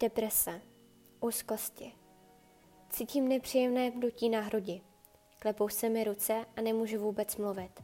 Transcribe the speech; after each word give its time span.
Deprese. 0.00 0.60
Úzkosti. 1.20 1.92
Cítím 2.90 3.28
nepříjemné 3.28 3.90
pnutí 3.90 4.28
na 4.28 4.40
hrudi. 4.40 4.80
Klepou 5.38 5.68
se 5.68 5.88
mi 5.88 6.04
ruce 6.04 6.46
a 6.56 6.60
nemůžu 6.60 6.98
vůbec 6.98 7.36
mluvit. 7.36 7.82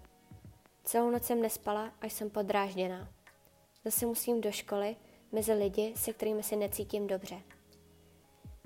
Celou 0.84 1.10
noc 1.10 1.24
jsem 1.24 1.42
nespala 1.42 1.92
a 2.00 2.06
jsem 2.06 2.30
podrážděná. 2.30 3.08
Zase 3.84 4.06
musím 4.06 4.40
do 4.40 4.52
školy, 4.52 4.96
mezi 5.32 5.52
lidi, 5.52 5.92
se 5.96 6.12
kterými 6.12 6.42
se 6.42 6.56
necítím 6.56 7.06
dobře. 7.06 7.42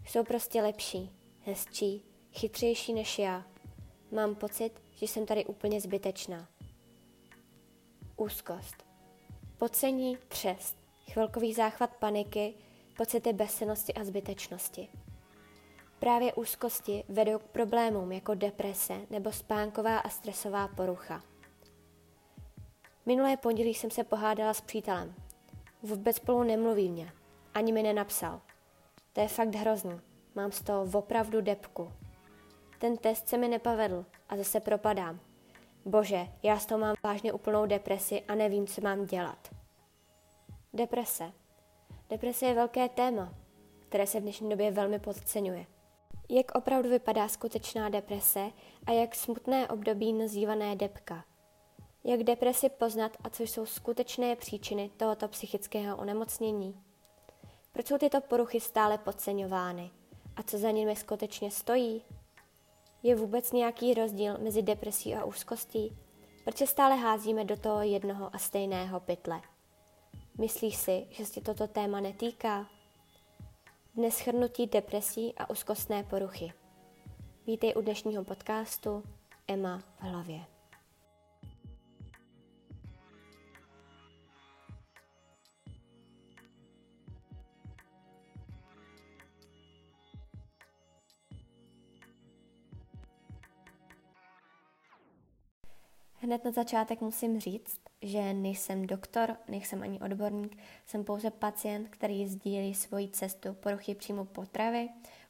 Jsou 0.07 0.25
prostě 0.25 0.63
lepší, 0.63 1.11
hezčí, 1.41 2.03
chytřejší 2.33 2.93
než 2.93 3.19
já. 3.19 3.47
Mám 4.13 4.35
pocit, 4.35 4.83
že 4.91 5.07
jsem 5.07 5.27
tady 5.27 5.45
úplně 5.45 5.81
zbytečná. 5.81 6.49
Úzkost. 8.17 8.87
Pocení, 9.59 10.19
třest, 10.29 10.77
chvilkový 11.13 11.55
záchvat 11.55 11.97
paniky, 11.97 12.55
pocity 12.97 13.33
bezsenosti 13.33 13.95
a 13.95 14.05
zbytečnosti. 14.05 14.89
Právě 15.99 16.35
úzkosti 16.35 17.05
vedou 17.09 17.39
k 17.39 17.43
problémům 17.43 18.13
jako 18.13 18.35
deprese 18.35 18.95
nebo 19.11 19.33
spánková 19.33 19.99
a 19.99 20.09
stresová 20.09 20.69
porucha. 20.69 21.23
Minulé 23.07 23.37
pondělí 23.37 23.75
jsem 23.75 23.91
se 23.91 24.05
pohádala 24.05 24.55
s 24.55 24.61
přítelem. 24.61 25.15
Vůbec 25.83 26.17
spolu 26.17 26.43
nemluví 26.43 26.89
mě. 26.89 27.13
Ani 27.55 27.73
mi 27.73 27.83
nenapsal. 27.83 28.41
To 29.13 29.21
je 29.21 29.29
fakt 29.29 29.55
hrozný. 29.55 30.01
Mám 30.35 30.53
z 30.53 30.63
toho 30.63 30.99
opravdu 30.99 31.41
depku. 31.41 31.93
Ten 32.79 32.97
test 32.97 33.29
se 33.29 33.39
mi 33.39 33.49
nepovedl 33.49 34.07
a 34.29 34.37
zase 34.37 34.61
propadám. 34.61 35.21
Bože, 35.85 36.29
já 36.43 36.59
z 36.59 36.67
toho 36.67 36.79
mám 36.79 36.95
vážně 37.05 37.33
úplnou 37.33 37.67
depresi 37.67 38.23
a 38.29 38.35
nevím, 38.35 38.67
co 38.67 38.81
mám 38.81 39.07
dělat. 39.07 39.55
Deprese. 40.73 41.33
Deprese 42.11 42.47
je 42.47 42.55
velké 42.55 42.89
téma, 42.89 43.35
které 43.89 44.07
se 44.07 44.21
v 44.21 44.23
dnešní 44.23 44.51
době 44.51 44.71
velmi 44.71 44.99
podceňuje. 44.99 45.67
Jak 46.29 46.55
opravdu 46.55 46.91
vypadá 46.91 47.29
skutečná 47.29 47.89
deprese 47.89 48.51
a 48.87 48.93
jak 48.93 49.15
smutné 49.15 49.69
období 49.69 50.13
nazývané 50.13 50.77
depka. 50.77 51.25
Jak 52.05 52.23
depresi 52.23 52.69
poznat 52.69 53.17
a 53.25 53.31
co 53.31 53.43
jsou 53.43 53.67
skutečné 53.67 54.37
příčiny 54.37 54.91
tohoto 54.97 55.29
psychického 55.29 55.97
onemocnění. 55.97 56.81
Proč 57.73 57.87
jsou 57.87 57.99
tyto 57.99 58.21
poruchy 58.21 58.61
stále 58.61 58.99
podceňovány 58.99 59.91
a 60.37 60.43
co 60.43 60.59
za 60.59 60.71
nimi 60.71 60.97
skutečně 60.97 61.51
stojí? 61.51 62.03
Je 63.03 63.17
vůbec 63.17 63.53
nějaký 63.53 63.95
rozdíl 63.95 64.39
mezi 64.39 64.63
depresí 64.63 65.15
a 65.15 65.25
úzkostí? 65.25 65.97
Proč 66.45 66.57
se 66.57 66.67
stále 66.67 66.97
házíme 66.97 67.45
do 67.45 67.57
toho 67.57 67.83
jednoho 67.83 68.35
a 68.35 68.39
stejného 68.39 69.01
pytle? 69.01 69.41
Myslíš 70.39 70.77
si, 70.77 71.07
že 71.11 71.27
se 71.27 71.41
toto 71.41 71.67
téma 71.67 72.01
netýká? 72.01 72.67
Dnes 73.95 74.17
shrnutí 74.17 74.67
depresí 74.67 75.35
a 75.37 75.51
úzkostné 75.51 76.05
poruchy. 76.05 76.53
Vítej 77.47 77.75
u 77.77 77.81
dnešního 77.81 78.25
podcastu 78.25 79.03
Emma 79.49 79.79
v 79.79 80.03
hlavě. 80.03 80.45
Hned 96.15 96.45
na 96.45 96.51
začátek 96.51 97.01
musím 97.01 97.41
říct, 97.41 97.81
že 98.07 98.35
nejsem 98.35 98.87
doktor, 98.87 99.37
nejsem 99.49 99.83
ani 99.83 100.01
odborník, 100.01 100.59
jsem 100.87 101.05
pouze 101.05 101.31
pacient, 101.31 101.89
který 101.89 102.29
sdílí 102.29 102.75
svoji 102.75 103.09
cestu 103.09 103.55
poruchy 103.55 103.95
příjmu 103.95 104.25
potravy, 104.25 104.89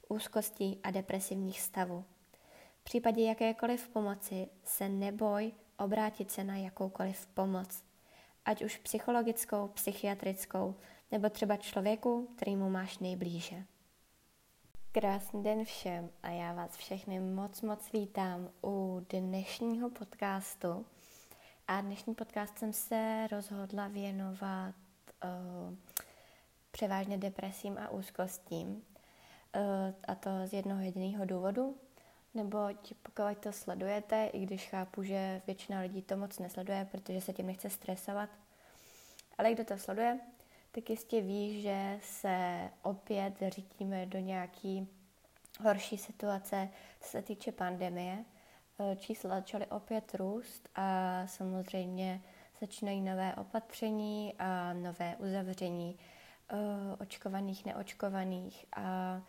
úzkostí 0.09 0.81
a 0.82 0.91
depresivních 0.91 1.60
stavů. 1.60 2.04
V 2.81 2.84
případě 2.84 3.25
jakékoliv 3.25 3.88
pomoci 3.88 4.48
se 4.65 4.88
neboj 4.88 5.53
obrátit 5.78 6.31
se 6.31 6.44
na 6.44 6.56
jakoukoliv 6.56 7.26
pomoc, 7.26 7.82
ať 8.44 8.65
už 8.65 8.76
psychologickou, 8.76 9.69
psychiatrickou, 9.69 10.75
nebo 11.12 11.31
třeba 11.31 11.56
člověku, 11.56 12.28
kterýmu 12.36 12.70
máš 12.70 12.98
nejblíže. 12.98 13.65
Krásný 14.92 15.42
den 15.42 15.65
všem 15.65 16.10
a 16.22 16.31
já 16.31 16.53
vás 16.53 16.76
všechny 16.76 17.20
moc, 17.20 17.62
moc 17.62 17.92
vítám 17.92 18.50
u 18.65 19.06
dnešního 19.09 19.91
podcastu. 19.91 20.86
A 21.69 21.81
dnešní 21.81 22.15
podcast 22.15 22.59
jsem 22.59 22.72
se 22.72 23.27
rozhodla 23.31 23.88
věnovat 23.88 24.75
uh, 25.25 25.75
převážně 26.71 27.19
depresím 27.19 27.78
a 27.78 27.88
úzkostím. 27.88 28.69
Uh, 28.69 29.62
a 30.09 30.15
to 30.15 30.31
z 30.44 30.53
jednoho 30.53 30.82
jediného 30.82 31.25
důvodu, 31.25 31.77
neboť 32.34 32.93
pokud 33.03 33.38
to 33.41 33.53
sledujete, 33.53 34.27
i 34.27 34.47
když 34.47 34.69
chápu, 34.69 35.03
že 35.03 35.43
většina 35.47 35.81
lidí 35.81 36.03
to 36.03 36.16
moc 36.16 36.38
nesleduje, 36.38 36.88
protože 36.91 37.21
se 37.21 37.32
tím 37.32 37.47
nechce 37.47 37.71
stresovat, 37.71 38.31
ale 39.38 39.53
kdo 39.53 39.65
to 39.65 39.78
sleduje, 39.78 40.21
tak 40.72 40.91
jistě 40.91 41.21
ví, 41.21 41.62
že 41.62 41.98
se 42.03 42.69
opět 42.83 43.34
řítíme 43.48 44.06
do 44.06 44.19
nějaký 44.19 44.88
horší 45.62 45.98
situace, 45.98 46.69
co 47.00 47.09
se 47.09 47.22
týče 47.22 47.53
pandemie. 47.53 48.25
E, 48.78 48.97
čísla 48.97 49.31
začaly 49.31 49.66
opět 49.66 50.14
růst 50.14 50.69
a 50.75 51.22
samozřejmě 51.26 52.22
začínají 52.60 53.00
nové 53.00 53.34
opatření 53.34 54.34
a 54.38 54.72
nové 54.72 55.16
uzavření 55.16 55.98
e, 56.48 56.56
očkovaných, 57.00 57.65
neočkovaných 57.65 58.66
a 58.76 59.20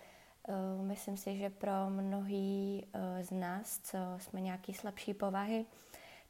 e, 0.47 0.83
myslím 0.83 1.17
si, 1.17 1.37
že 1.37 1.49
pro 1.49 1.89
mnohý 1.89 2.85
z 3.21 3.31
nás, 3.31 3.79
co 3.79 3.97
jsme 4.17 4.41
nějaký 4.41 4.73
slabší 4.73 5.13
povahy, 5.13 5.65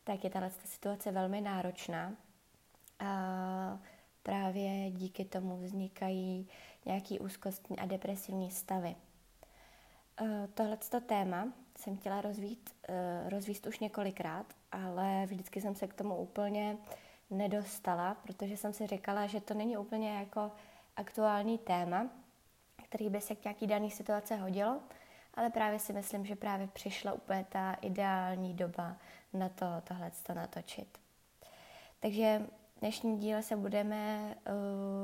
tak 0.04 0.24
je 0.24 0.30
tato 0.30 0.56
situace 0.66 1.12
velmi 1.12 1.42
náročná. 1.42 2.14
A 3.00 3.80
právě 4.24 4.92
díky 4.92 5.26
tomu 5.26 5.58
vznikají 5.58 6.48
nějaký 6.86 7.20
úzkostní 7.20 7.80
a 7.80 7.86
depresivní 7.86 8.52
stavy. 8.52 8.96
E, 10.22 10.48
tohleto 10.54 11.02
téma 11.02 11.54
jsem 11.76 11.98
chtěla 11.98 12.22
rozvít, 12.22 12.70
e, 12.88 13.30
rozvíst 13.30 13.68
už 13.68 13.80
několikrát, 13.80 14.46
ale 14.72 15.26
vždycky 15.26 15.62
jsem 15.62 15.76
se 15.76 15.88
k 15.88 15.94
tomu 15.94 16.16
úplně 16.16 16.78
nedostala, 17.30 18.16
protože 18.24 18.58
jsem 18.58 18.74
si 18.74 18.88
říkala, 18.88 19.28
že 19.28 19.42
to 19.42 19.54
není 19.54 19.78
úplně 19.78 20.14
jako 20.14 20.52
aktuální 20.96 21.58
téma, 21.58 22.10
který 22.84 23.10
by 23.10 23.22
se 23.22 23.36
k 23.36 23.44
nějaký 23.44 23.68
daný 23.68 23.92
situace 23.92 24.36
hodilo, 24.36 24.80
ale 25.34 25.50
právě 25.50 25.80
si 25.80 25.94
myslím, 25.94 26.26
že 26.26 26.36
právě 26.36 26.68
přišla 26.68 27.14
úplně 27.14 27.46
ta 27.50 27.74
ideální 27.74 28.54
doba 28.54 28.98
na 29.34 29.50
to 29.50 29.66
tohle 29.84 30.12
natočit. 30.34 30.98
Takže 32.00 32.42
dnešní 32.80 33.18
díle 33.18 33.44
se 33.44 33.56
budeme 33.56 34.36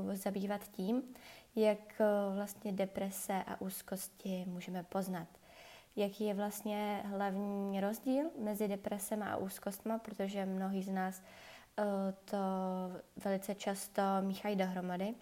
uh, 0.06 0.16
zabývat 0.16 0.62
tím, 0.68 1.04
jak 1.56 1.80
uh, 2.00 2.36
vlastně 2.36 2.72
deprese 2.72 3.44
a 3.48 3.62
úzkosti 3.62 4.46
můžeme 4.48 4.84
poznat. 4.84 5.28
Jaký 5.96 6.26
je 6.26 6.34
vlastně 6.34 7.04
hlavní 7.06 7.82
rozdíl 7.82 8.26
mezi 8.40 8.68
depresem 8.68 9.24
a 9.24 9.38
úzkostma, 9.38 9.98
protože 9.98 10.46
mnohí 10.46 10.84
z 10.84 10.90
nás 10.90 11.22
uh, 11.22 11.86
to 12.26 12.38
velice 13.24 13.56
často 13.56 14.02
míchají 14.22 14.56
dohromady. 14.56 15.16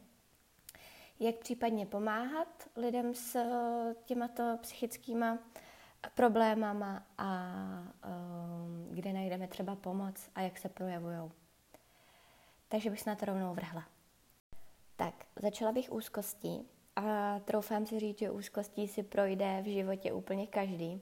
Jak 1.19 1.35
případně 1.35 1.85
pomáhat 1.85 2.47
lidem 2.75 3.13
s 3.13 3.35
uh, 3.35 3.93
těmato 4.05 4.57
psychickýma 4.61 5.37
problémama 6.15 7.03
a 7.17 7.53
kde 8.91 9.13
najdeme 9.13 9.47
třeba 9.47 9.75
pomoc 9.75 10.29
a 10.35 10.41
jak 10.41 10.57
se 10.57 10.69
projevují. 10.69 11.31
Takže 12.67 12.89
bych 12.89 13.01
se 13.01 13.09
na 13.09 13.15
to 13.15 13.25
rovnou 13.25 13.53
vrhla. 13.53 13.83
Tak, 15.01 15.25
začala 15.35 15.71
bych 15.71 15.91
úzkostí 15.91 16.67
a 16.95 17.39
troufám 17.39 17.85
si 17.85 17.99
říct, 17.99 18.19
že 18.19 18.31
úzkostí 18.31 18.87
si 18.87 19.03
projde 19.03 19.61
v 19.61 19.73
životě 19.73 20.13
úplně 20.13 20.47
každý. 20.47 21.01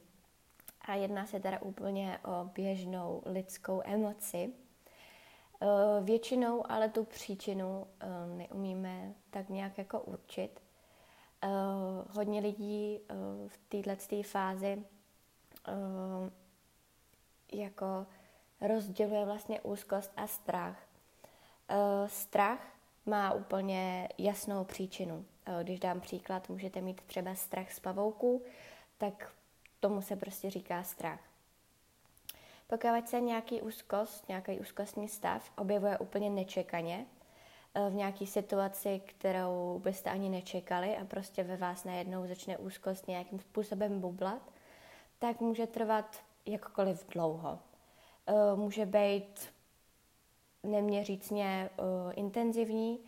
A 0.81 0.93
jedná 0.95 1.25
se 1.25 1.39
teda 1.39 1.61
úplně 1.61 2.19
o 2.25 2.45
běžnou 2.45 3.21
lidskou 3.25 3.81
emoci. 3.85 4.53
Eh, 5.61 5.67
většinou 6.03 6.71
ale 6.71 6.89
tu 6.89 7.03
příčinu 7.03 7.87
eh, 7.99 8.07
neumíme 8.35 9.13
tak 9.29 9.49
nějak 9.49 9.77
jako 9.77 10.01
určit. 10.01 10.61
Eh, 11.43 11.47
hodně 12.11 12.41
lidí 12.41 12.99
v 13.47 13.57
této 13.69 14.23
fázi 14.23 14.83
jako 17.53 18.07
rozděluje 18.61 19.25
vlastně 19.25 19.61
úzkost 19.61 20.11
a 20.17 20.27
strach. 20.27 20.87
Strach 22.07 22.78
má 23.09 23.33
úplně 23.33 24.09
jasnou 24.17 24.63
příčinu. 24.63 25.25
Eh, 25.45 25.63
když 25.63 25.79
dám 25.79 26.01
příklad, 26.01 26.49
můžete 26.49 26.81
mít 26.81 27.01
třeba 27.01 27.35
strach 27.35 27.71
z 27.71 27.79
pavouků, 27.79 28.43
tak 28.97 29.31
tomu 29.79 30.01
se 30.01 30.15
prostě 30.15 30.49
říká 30.49 30.83
strach. 30.83 31.19
Pokud 32.67 33.09
se 33.09 33.21
nějaký 33.21 33.61
úzkost, 33.61 34.29
nějaký 34.29 34.59
úzkostní 34.59 35.07
stav 35.07 35.51
objevuje 35.57 35.97
úplně 35.97 36.29
nečekaně, 36.29 37.05
v 37.89 37.93
nějaké 37.93 38.25
situaci, 38.25 39.01
kterou 39.05 39.81
byste 39.83 40.09
ani 40.09 40.29
nečekali 40.29 40.97
a 40.97 41.05
prostě 41.05 41.43
ve 41.43 41.57
vás 41.57 41.83
najednou 41.83 42.27
začne 42.27 42.57
úzkost 42.57 43.07
nějakým 43.07 43.39
způsobem 43.39 44.01
bublat, 44.01 44.41
tak 45.19 45.39
může 45.39 45.67
trvat 45.67 46.19
jakkoliv 46.45 47.07
dlouho. 47.09 47.59
Může 48.55 48.85
být 48.85 49.53
neměřícně 50.63 51.69
intenzivní 52.15 52.99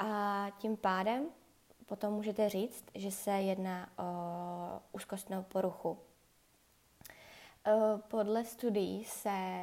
a 0.00 0.46
tím 0.58 0.76
pádem 0.76 1.26
potom 1.86 2.14
můžete 2.14 2.48
říct, 2.48 2.84
že 2.94 3.10
se 3.10 3.30
jedná 3.30 3.90
o 3.98 4.80
úzkostnou 4.92 5.42
poruchu. 5.42 5.98
Podle 8.08 8.44
studií 8.44 9.04
se 9.04 9.60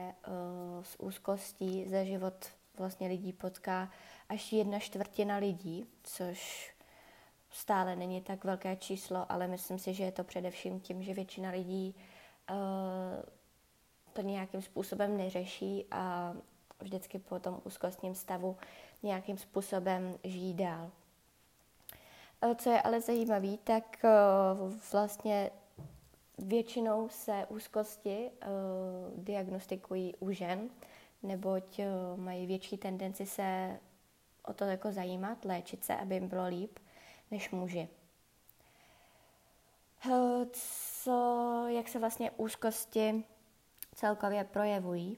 s 0.81 0.99
úzkostí 0.99 1.89
za 1.89 2.03
život 2.03 2.45
vlastně 2.77 3.07
lidí 3.07 3.33
potká 3.33 3.91
až 4.29 4.53
jedna 4.53 4.79
čtvrtina 4.79 5.37
lidí, 5.37 5.85
což 6.03 6.71
stále 7.49 7.95
není 7.95 8.21
tak 8.21 8.43
velké 8.43 8.75
číslo, 8.75 9.31
ale 9.31 9.47
myslím 9.47 9.79
si, 9.79 9.93
že 9.93 10.03
je 10.03 10.11
to 10.11 10.23
především 10.23 10.79
tím, 10.79 11.03
že 11.03 11.13
většina 11.13 11.49
lidí 11.49 11.95
uh, 12.49 12.55
to 14.13 14.21
nějakým 14.21 14.61
způsobem 14.61 15.17
neřeší 15.17 15.85
a 15.91 16.33
vždycky 16.79 17.19
po 17.19 17.39
tom 17.39 17.61
úzkostním 17.63 18.15
stavu 18.15 18.57
nějakým 19.03 19.37
způsobem 19.37 20.17
žijí 20.23 20.53
dál. 20.53 20.91
Uh, 22.45 22.53
co 22.55 22.69
je 22.69 22.81
ale 22.81 23.01
zajímavé, 23.01 23.57
tak 23.63 24.03
uh, 24.03 24.73
vlastně 24.91 25.51
většinou 26.37 27.09
se 27.09 27.45
úzkosti 27.49 28.31
diagnostikují 29.15 30.15
u 30.19 30.31
žen, 30.31 30.69
neboť 31.23 31.79
mají 32.15 32.45
větší 32.45 32.77
tendenci 32.77 33.25
se 33.25 33.79
o 34.45 34.53
to 34.53 34.63
jako 34.63 34.91
zajímat, 34.91 35.45
léčit 35.45 35.85
se, 35.85 35.95
aby 35.95 36.15
jim 36.15 36.27
bylo 36.27 36.47
líp, 36.47 36.79
než 37.31 37.49
muži. 37.51 37.89
Co, 40.51 41.65
jak 41.67 41.87
se 41.87 41.99
vlastně 41.99 42.31
úzkosti 42.31 43.23
celkově 43.95 44.43
projevují? 44.43 45.17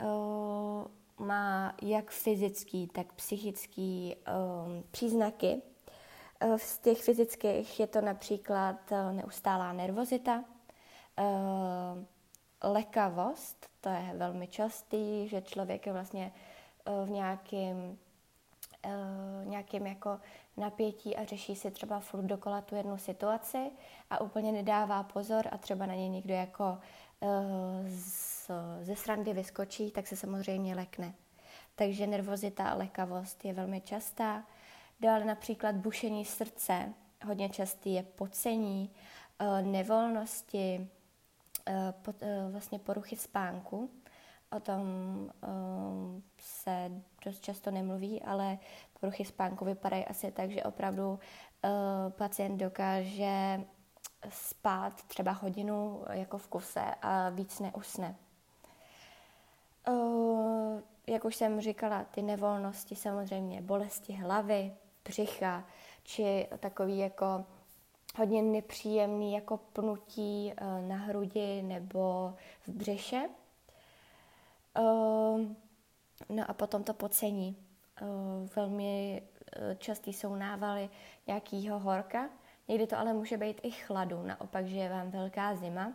Eh, 0.00 0.88
má 1.18 1.74
jak 1.82 2.10
fyzický, 2.10 2.86
tak 2.86 3.12
psychický 3.12 4.16
um, 4.16 4.84
příznaky. 4.90 5.62
Z 6.56 6.78
těch 6.78 7.02
fyzických 7.02 7.80
je 7.80 7.86
to 7.86 8.00
například 8.00 8.76
neustálá 9.12 9.72
nervozita, 9.72 10.44
lekavost, 12.62 13.66
to 13.80 13.88
je 13.88 14.12
velmi 14.14 14.46
častý, 14.46 15.28
že 15.28 15.42
člověk 15.42 15.86
je 15.86 15.92
vlastně 15.92 16.32
v 17.04 17.10
nějakém 17.10 17.98
uh, 18.86 19.46
nějakým 19.46 19.86
jako 19.86 20.18
napětí 20.56 21.16
a 21.16 21.24
řeší 21.24 21.56
si 21.56 21.70
třeba 21.70 22.00
furt 22.00 22.22
dokola 22.22 22.60
tu 22.60 22.74
jednu 22.74 22.98
situaci 22.98 23.70
a 24.10 24.20
úplně 24.20 24.52
nedává 24.52 25.02
pozor 25.02 25.48
a 25.50 25.58
třeba 25.58 25.86
na 25.86 25.94
ně 25.94 26.08
někdo 26.08 26.34
jako 26.34 26.64
uh, 26.64 26.78
z, 27.88 28.50
ze 28.82 28.96
srandy 28.96 29.32
vyskočí, 29.32 29.90
tak 29.90 30.06
se 30.06 30.16
samozřejmě 30.16 30.74
lekne. 30.74 31.14
Takže 31.74 32.06
nervozita 32.06 32.68
a 32.68 32.74
lekavost 32.74 33.44
je 33.44 33.52
velmi 33.52 33.80
častá. 33.80 34.44
Dále 35.00 35.24
například 35.24 35.74
bušení 35.74 36.24
srdce, 36.24 36.94
hodně 37.26 37.48
častý 37.48 37.94
je 37.94 38.02
pocení, 38.02 38.90
uh, 39.40 39.66
nevolnosti, 39.66 40.88
uh, 41.68 42.52
vlastně 42.52 42.78
poruchy 42.78 43.16
spánku. 43.16 43.90
O 44.56 44.60
tom 44.60 44.82
se 46.38 46.90
dost 47.24 47.40
často 47.40 47.70
nemluví, 47.70 48.22
ale 48.22 48.58
poruchy 49.00 49.24
spánku 49.24 49.64
vypadají 49.64 50.04
asi 50.04 50.32
tak, 50.32 50.50
že 50.50 50.62
opravdu 50.62 51.18
pacient 52.08 52.56
dokáže 52.58 53.60
spát 54.30 55.02
třeba 55.02 55.32
hodinu 55.32 56.04
jako 56.10 56.38
v 56.38 56.48
kuse 56.48 56.94
a 57.02 57.28
víc 57.28 57.60
neusne. 57.60 58.16
Uh, 59.88 60.80
jak 61.06 61.24
už 61.24 61.36
jsem 61.36 61.60
říkala, 61.60 62.04
ty 62.04 62.22
nevolnosti 62.22 62.96
samozřejmě, 62.96 63.62
bolesti 63.62 64.12
hlavy, 64.12 64.72
břicha, 65.04 65.64
či 66.02 66.48
takový 66.60 66.98
jako 66.98 67.44
hodně 68.16 68.42
nepříjemný 68.42 69.32
jako 69.32 69.56
pnutí 69.56 70.52
uh, 70.60 70.88
na 70.88 70.96
hrudi 70.96 71.62
nebo 71.62 72.34
v 72.60 72.68
břiše. 72.68 73.28
No 76.28 76.50
a 76.50 76.54
potom 76.54 76.84
to 76.84 76.94
pocení. 76.94 77.56
Velmi 78.56 79.22
častý 79.78 80.12
jsou 80.12 80.34
návaly 80.34 80.90
nějakého 81.26 81.78
horka, 81.78 82.28
někdy 82.68 82.86
to 82.86 82.98
ale 82.98 83.12
může 83.12 83.36
být 83.36 83.60
i 83.62 83.70
chladu, 83.70 84.22
naopak, 84.22 84.66
že 84.66 84.76
je 84.76 84.88
vám 84.88 85.10
velká 85.10 85.54
zima. 85.54 85.92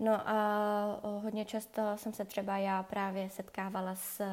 No 0.00 0.28
a 0.28 1.00
hodně 1.22 1.44
často 1.44 1.82
jsem 1.96 2.12
se 2.12 2.24
třeba 2.24 2.56
já 2.56 2.82
právě 2.82 3.30
setkávala 3.30 3.94
s 3.94 4.24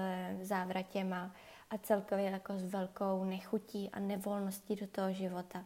závratěma 0.41 1.31
a 1.69 1.77
celkově 1.77 2.25
jako 2.25 2.53
s 2.57 2.65
velkou 2.65 3.23
nechutí 3.23 3.89
a 3.93 3.99
nevolností 3.99 4.75
do 4.75 4.87
toho 4.87 5.13
života. 5.13 5.65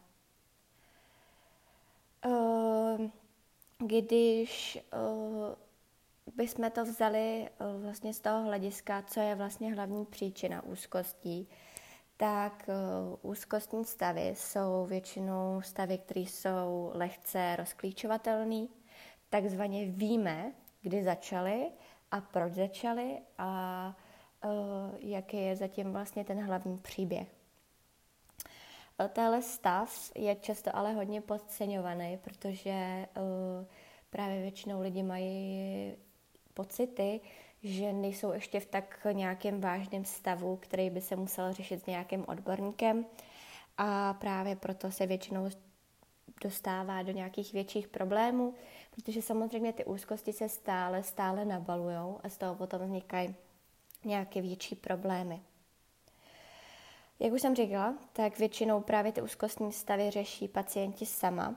Když 3.78 4.80
bychom 6.36 6.72
to 6.72 6.86
vzali 6.86 7.50
vlastně 7.82 8.14
z 8.14 8.20
toho 8.20 8.44
hlediska, 8.44 9.02
co 9.08 9.20
je 9.20 9.36
vlastně 9.36 9.74
hlavní 9.74 10.06
příčina 10.06 10.64
úzkostí, 10.64 11.48
tak 12.24 12.70
eh, 12.70 12.74
úzkostní 13.22 13.86
stavy 13.86 14.34
jsou 14.36 14.86
většinou 14.86 15.62
stavy, 15.62 15.98
které 15.98 16.22
jsou 16.22 16.92
lehce 16.94 17.56
rozklíčovatelné. 17.56 18.68
Takzvaně 19.30 19.86
víme, 19.86 20.54
kdy 20.82 21.04
začaly 21.04 21.72
a 22.12 22.22
proč 22.22 22.54
začaly 22.54 23.18
a 23.38 23.96
uh, 24.46 24.52
jaký 25.00 25.38
je 25.38 25.56
zatím 25.56 25.92
vlastně 25.92 26.24
ten 26.24 26.44
hlavní 26.46 26.78
příběh. 26.78 27.28
Tenhle 29.14 29.42
stav 29.42 30.12
je 30.16 30.36
často 30.36 30.76
ale 30.76 30.94
hodně 30.94 31.22
podceňovaný, 31.22 32.18
protože 32.18 33.08
právě 34.10 34.42
většinou 34.42 34.82
lidi 34.82 35.04
mají 35.04 35.96
pocity, 36.54 37.22
že 37.64 37.94
nejsou 37.94 38.32
ještě 38.32 38.60
v 38.60 38.66
tak 38.66 39.08
nějakém 39.12 39.62
vážném 39.62 40.06
stavu, 40.06 40.58
který 40.58 40.90
by 40.90 41.02
se 41.02 41.16
musel 41.16 41.54
řešit 41.54 41.82
s 41.82 41.86
nějakým 41.86 42.26
odborníkem 42.28 43.06
a 43.78 44.14
právě 44.14 44.56
proto 44.56 44.92
se 44.92 45.08
většinou 45.08 45.50
dostává 46.44 47.02
do 47.02 47.12
nějakých 47.12 47.54
větších 47.54 47.88
problémů, 47.88 48.54
protože 48.96 49.22
samozřejmě 49.22 49.74
ty 49.74 49.86
úzkosti 49.86 50.34
se 50.34 50.50
stále, 50.50 51.04
stále 51.04 51.46
nabalujou 51.46 52.20
a 52.24 52.30
z 52.30 52.38
toho 52.38 52.56
potom 52.56 52.82
vznikají 52.82 53.36
nějaké 54.06 54.42
větší 54.42 54.76
problémy. 54.76 55.42
Jak 57.20 57.34
už 57.34 57.42
jsem 57.42 57.56
říkala, 57.56 57.96
tak 58.14 58.40
většinou 58.40 58.82
právě 58.82 59.12
ty 59.12 59.22
úzkostní 59.22 59.72
stavy 59.72 60.12
řeší 60.12 60.48
pacienti 60.48 61.06
sama. 61.06 61.56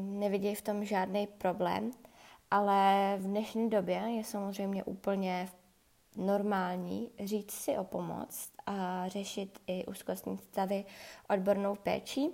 Nevidí 0.00 0.54
v 0.54 0.62
tom 0.62 0.84
žádný 0.84 1.26
problém 1.26 1.90
ale 2.50 3.16
v 3.20 3.22
dnešní 3.22 3.70
době 3.70 3.96
je 3.96 4.24
samozřejmě 4.24 4.84
úplně 4.84 5.48
normální 6.16 7.10
říct 7.24 7.52
si 7.52 7.78
o 7.78 7.84
pomoc 7.84 8.50
a 8.66 9.08
řešit 9.08 9.58
i 9.66 9.86
úzkostní 9.86 10.38
stavy 10.38 10.84
odbornou 11.28 11.74
péčí. 11.74 12.30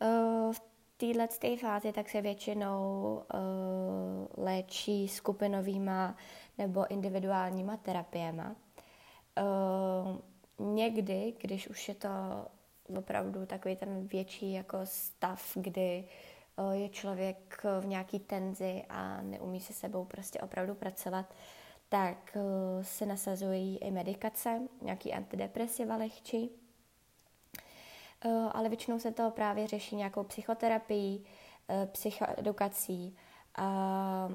Eh, 0.00 0.52
v 0.52 0.60
této 0.96 1.56
fázi 1.56 1.92
tak 1.92 2.08
se 2.08 2.20
většinou 2.20 3.22
uh, 3.34 4.44
léčí 4.44 5.08
skupinovýma 5.08 6.16
nebo 6.58 6.90
individuálníma 6.90 7.76
terapiema. 7.76 8.56
Uh, 10.58 10.66
někdy, 10.74 11.34
když 11.40 11.68
už 11.68 11.88
je 11.88 11.94
to 11.94 12.08
opravdu 12.98 13.46
takový 13.46 13.76
ten 13.76 14.06
větší 14.06 14.52
jako 14.52 14.78
stav, 14.84 15.52
kdy 15.54 16.04
Eh, 16.04 16.35
je 16.72 16.88
člověk 16.88 17.64
eh, 17.64 17.80
v 17.80 17.86
nějaký 17.86 18.18
tenzi 18.18 18.84
a 18.88 19.22
neumí 19.22 19.60
se 19.60 19.72
sebou 19.72 20.04
prostě 20.04 20.40
opravdu 20.40 20.74
pracovat, 20.74 21.34
tak 21.88 22.36
eh, 22.36 22.84
se 22.84 23.06
nasazují 23.06 23.78
i 23.78 23.90
medikace, 23.90 24.60
nějaký 24.82 25.12
antidepresiva 25.12 25.96
lehčí. 25.96 26.50
Ale 28.52 28.68
většinou 28.68 28.98
se 28.98 29.12
to 29.12 29.30
právě 29.30 29.66
řeší 29.66 29.96
nějakou 29.96 30.22
psychoterapií, 30.24 31.24
psychoedukací 31.86 33.16
a 33.56 34.28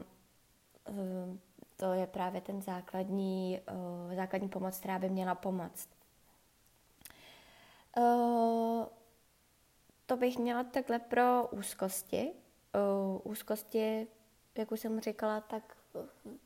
to 1.78 1.94
je 1.94 2.08
právě 2.08 2.42
ten 2.42 2.62
základní, 2.62 3.60
základní 4.16 4.50
pomoc, 4.50 4.78
která 4.78 5.00
by 5.00 5.10
měla 5.10 5.36
pomoct 5.36 5.90
to 10.12 10.18
bych 10.18 10.38
měla 10.38 10.63
takhle 10.63 11.00
pro 11.00 11.48
úzkosti. 11.48 12.32
Uh, 13.13 13.32
úzkosti, 13.32 14.08
jak 14.58 14.72
už 14.72 14.80
jsem 14.80 15.00
říkala, 15.00 15.41
tak 15.41 15.77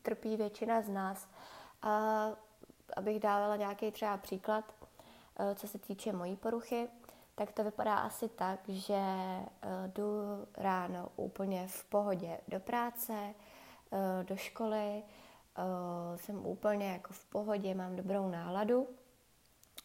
trpí 0.01 0.37
většina 0.37 0.81
z 0.81 0.89
nás. 0.89 1.29
A 1.81 2.27
abych 2.97 3.19
dávala 3.19 3.55
nějaký 3.55 3.91
třeba 3.91 4.17
příklad, 4.17 4.73
uh, 4.81 5.55
co 5.55 5.67
se 5.67 5.79
týče 5.79 6.13
mojí 6.13 6.35
poruchy, 6.35 6.87
tak 7.35 7.51
to 7.51 7.63
vypadá 7.63 7.95
asi 7.95 8.29
tak, 8.29 8.59
že 8.67 8.93
uh, 8.93 9.91
jdu 9.93 10.07
ráno 10.57 11.09
úplně 11.15 11.67
v 11.67 11.85
pohodě 11.85 12.39
do 12.47 12.59
práce, 12.59 13.33
do 14.23 14.35
školy, 14.35 15.03
jsem 16.15 16.45
úplně 16.45 16.91
jako 16.91 17.13
v 17.13 17.25
pohodě, 17.25 17.75
mám 17.75 17.95
dobrou 17.95 18.29
náladu, 18.29 18.87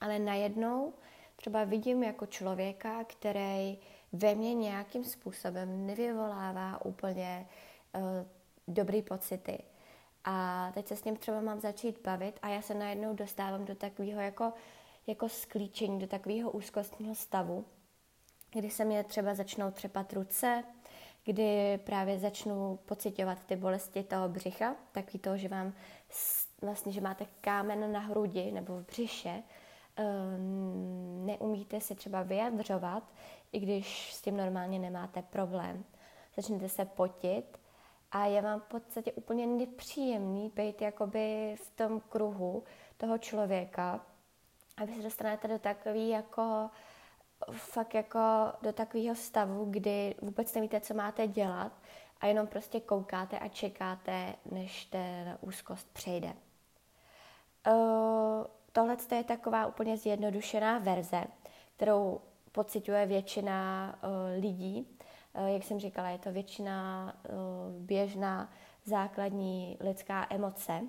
ale 0.00 0.18
najednou 0.18 0.94
třeba 1.40 1.64
vidím 1.64 2.02
jako 2.02 2.26
člověka, 2.26 3.04
který 3.04 3.78
ve 4.12 4.35
mně 4.35 4.54
nějakým 4.54 5.04
způsobem 5.04 5.87
nevyvolává 5.87 6.85
úplně 6.85 7.47
uh, 7.94 8.02
dobrý 8.68 9.02
pocity. 9.02 9.59
A 10.25 10.70
teď 10.75 10.87
se 10.87 10.97
s 10.97 11.04
ním 11.04 11.16
třeba 11.16 11.40
mám 11.40 11.61
začít 11.61 12.00
bavit 12.04 12.38
a 12.42 12.49
já 12.49 12.62
se 12.62 12.75
najednou 12.75 13.14
dostávám 13.14 13.64
do 13.64 13.75
takového 13.75 14.20
jako, 14.20 14.52
jako 15.06 15.28
sklíčení, 15.28 15.99
do 15.99 16.06
takového 16.06 16.50
úzkostního 16.50 17.14
stavu, 17.14 17.64
kdy 18.52 18.70
se 18.70 18.85
mě 18.85 19.04
třeba 19.04 19.35
začnou 19.35 19.70
třepat 19.70 20.12
ruce, 20.12 20.64
kdy 21.25 21.78
právě 21.85 22.18
začnu 22.18 22.78
pocitovat 22.87 23.44
ty 23.47 23.56
bolesti 23.56 24.02
toho 24.02 24.28
břicha, 24.28 24.76
takový 24.92 25.18
to, 25.18 25.37
že 25.37 25.49
vám 25.49 25.73
vlastně, 26.62 26.92
že 26.92 27.00
máte 27.00 27.26
kámen 27.40 27.92
na 27.92 28.00
hrudi 28.00 28.52
nebo 28.52 28.76
v 28.76 28.87
břiše, 28.87 29.42
neumíte 31.25 31.80
si 31.80 31.95
třeba 31.95 32.23
vyjadřovat, 32.23 33.02
i 33.52 33.61
když 33.61 34.14
s 34.14 34.23
tím 34.23 34.37
normálně 34.37 34.78
nemáte 34.78 35.23
problém. 35.23 35.85
Začnete 36.37 36.69
se 36.69 36.85
potit 36.85 37.59
a 38.12 38.26
je 38.26 38.42
vám 38.42 38.61
v 38.61 38.64
podstatě 38.64 39.12
úplně 39.12 39.47
nepříjemný 39.47 40.52
být 40.54 40.83
jakoby 40.83 41.57
v 41.62 41.76
tom 41.76 42.00
kruhu 42.00 42.64
toho 42.97 43.19
člověka 43.19 44.00
a 44.76 44.85
vy 44.85 44.95
se 44.95 45.02
dostanete 45.02 45.49
do 45.49 45.59
takový 45.59 46.09
jako 46.09 46.71
fakt 47.52 47.95
jako 47.95 48.19
do 48.62 48.73
takového 48.73 49.14
stavu, 49.14 49.64
kdy 49.71 50.14
vůbec 50.23 50.54
nevíte, 50.54 50.80
co 50.80 50.95
máte 50.95 51.26
dělat 51.26 51.73
a 52.21 52.26
jenom 52.26 52.47
prostě 52.47 52.80
koukáte 52.80 53.38
a 53.38 53.49
čekáte, 53.49 54.35
než 54.50 54.85
ten 54.85 55.38
úzkost 55.40 55.88
přejde. 55.92 56.33
Uh, 57.66 58.45
Tohle 58.72 58.96
je 59.14 59.24
taková 59.24 59.66
úplně 59.66 59.96
zjednodušená 59.96 60.78
verze, 60.78 61.24
kterou 61.76 62.20
pociťuje 62.52 63.06
většina 63.06 63.94
uh, 64.02 64.10
lidí. 64.40 64.98
Uh, 65.32 65.46
jak 65.46 65.62
jsem 65.62 65.80
říkala, 65.80 66.08
je 66.08 66.18
to 66.18 66.32
většina 66.32 67.12
uh, 67.28 67.82
běžná 67.82 68.52
základní 68.84 69.78
lidská 69.80 70.26
emoce. 70.30 70.80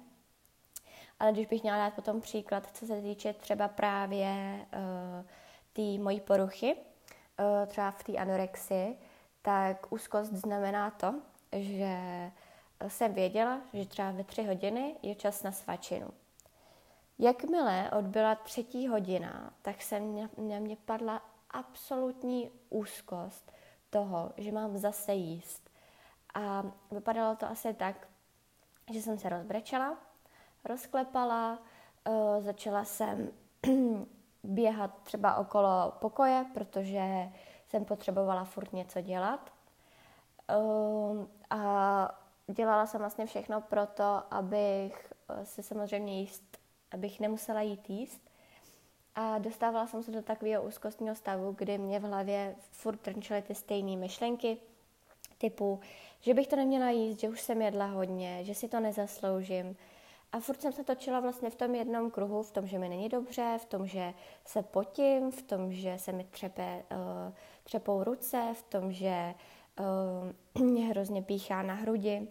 Ale 1.19 1.31
když 1.31 1.45
bych 1.45 1.63
měla 1.63 1.77
dát 1.77 1.93
potom 1.93 2.21
příklad, 2.21 2.69
co 2.73 2.85
se 2.85 3.01
týče 3.01 3.33
třeba 3.33 3.67
právě 3.67 4.59
uh, 4.73 5.25
té 5.73 6.03
mojí 6.03 6.21
poruchy, 6.21 6.75
uh, 6.75 7.67
třeba 7.67 7.91
v 7.91 8.03
té 8.03 8.17
anorexii, 8.17 8.97
tak 9.41 9.91
úzkost 9.91 10.31
znamená 10.33 10.91
to, 10.91 11.21
že 11.51 11.97
jsem 12.87 13.13
věděla, 13.13 13.61
že 13.73 13.85
třeba 13.85 14.11
ve 14.11 14.23
tři 14.23 14.43
hodiny 14.43 14.95
je 15.01 15.15
čas 15.15 15.43
na 15.43 15.51
svačinu. 15.51 16.07
Jakmile 17.21 17.91
odbyla 17.91 18.35
třetí 18.35 18.87
hodina, 18.87 19.53
tak 19.61 19.81
se 19.81 19.99
mě, 19.99 20.29
mě, 20.37 20.59
mě 20.59 20.77
padla 20.85 21.21
absolutní 21.49 22.51
úzkost 22.69 23.51
toho, 23.89 24.31
že 24.37 24.51
mám 24.51 24.77
zase 24.77 25.13
jíst. 25.13 25.69
A 26.33 26.63
vypadalo 26.91 27.35
to 27.35 27.45
asi 27.45 27.73
tak, 27.73 28.07
že 28.91 29.01
jsem 29.01 29.17
se 29.17 29.29
rozbrečela, 29.29 29.97
rozklepala, 30.65 31.59
uh, 32.07 32.43
začala 32.43 32.85
jsem 32.85 33.31
běhat 34.43 34.91
třeba 35.03 35.35
okolo 35.35 35.93
pokoje, 35.99 36.45
protože 36.53 37.29
jsem 37.67 37.85
potřebovala 37.85 38.43
furt 38.43 38.73
něco 38.73 39.01
dělat. 39.01 39.53
Uh, 40.55 41.25
a 41.49 42.19
dělala 42.47 42.85
jsem 42.85 42.99
vlastně 42.99 43.25
všechno 43.25 43.61
pro 43.61 43.85
to, 43.85 44.23
abych 44.31 45.13
se 45.43 45.63
samozřejmě 45.63 46.19
jíst, 46.19 46.60
abych 46.91 47.19
nemusela 47.19 47.61
jít 47.61 47.89
jíst, 47.89 48.31
a 49.15 49.37
dostávala 49.37 49.87
jsem 49.87 50.03
se 50.03 50.11
do 50.11 50.21
takového 50.21 50.63
úzkostního 50.63 51.15
stavu, 51.15 51.55
kdy 51.57 51.77
mě 51.77 51.99
v 51.99 52.03
hlavě 52.03 52.55
furt 52.71 52.97
trnčely 52.97 53.41
ty 53.41 53.55
stejné 53.55 53.97
myšlenky, 53.97 54.57
typu, 55.37 55.79
že 56.19 56.33
bych 56.33 56.47
to 56.47 56.55
neměla 56.55 56.89
jíst, 56.89 57.19
že 57.19 57.29
už 57.29 57.41
jsem 57.41 57.61
jedla 57.61 57.85
hodně, 57.85 58.43
že 58.43 58.55
si 58.55 58.67
to 58.67 58.79
nezasloužím. 58.79 59.75
A 60.31 60.39
furt 60.39 60.61
jsem 60.61 60.73
se 60.73 60.83
točila 60.83 61.19
vlastně 61.19 61.49
v 61.49 61.55
tom 61.55 61.75
jednom 61.75 62.11
kruhu, 62.11 62.43
v 62.43 62.51
tom, 62.51 62.67
že 62.67 62.79
mi 62.79 62.89
není 62.89 63.09
dobře, 63.09 63.57
v 63.61 63.65
tom, 63.65 63.87
že 63.87 64.13
se 64.45 64.63
potím, 64.63 65.31
v 65.31 65.41
tom, 65.41 65.73
že 65.73 65.97
se 65.97 66.11
mi 66.11 66.23
třepe, 66.23 66.83
uh, 66.91 67.33
třepou 67.63 68.03
ruce, 68.03 68.53
v 68.53 68.63
tom, 68.63 68.91
že 68.91 69.33
uh, 70.55 70.63
mě 70.65 70.85
hrozně 70.85 71.21
píchá 71.21 71.61
na 71.61 71.73
hrudi. 71.73 72.27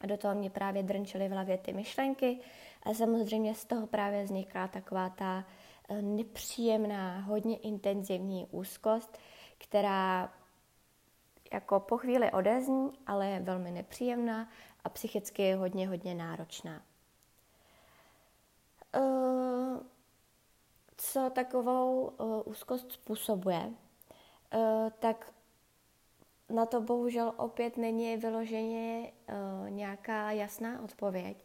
A 0.00 0.06
do 0.06 0.16
toho 0.16 0.34
mě 0.34 0.50
právě 0.50 0.82
drnčely 0.82 1.28
v 1.28 1.32
hlavě 1.32 1.58
ty 1.58 1.72
myšlenky. 1.72 2.38
A 2.82 2.94
samozřejmě 2.94 3.54
z 3.54 3.64
toho 3.64 3.86
právě 3.86 4.24
vznikla 4.24 4.68
taková 4.68 5.08
ta 5.08 5.44
Eh, 5.90 6.02
nepříjemná, 6.02 7.20
hodně 7.20 7.56
intenzivní 7.56 8.46
úzkost, 8.50 9.18
která 9.58 10.32
jako 11.52 11.80
po 11.80 11.96
chvíli 11.98 12.32
odezní, 12.32 12.92
ale 13.06 13.26
je 13.26 13.40
velmi 13.40 13.70
nepříjemná 13.70 14.48
a 14.84 14.88
psychicky 14.88 15.42
je 15.42 15.56
hodně, 15.56 15.88
hodně 15.88 16.14
náročná. 16.14 16.82
Eh, 18.94 19.80
co 20.96 21.30
takovou 21.30 22.10
eh, 22.10 22.42
úzkost 22.44 22.92
způsobuje, 22.92 23.70
tak 24.98 25.32
na 26.48 26.66
to 26.66 26.80
bohužel 26.80 27.34
opět 27.36 27.76
není 27.76 28.16
vyloženě 28.16 29.12
nějaká 29.68 30.30
jasná 30.30 30.82
odpověď, 30.82 31.44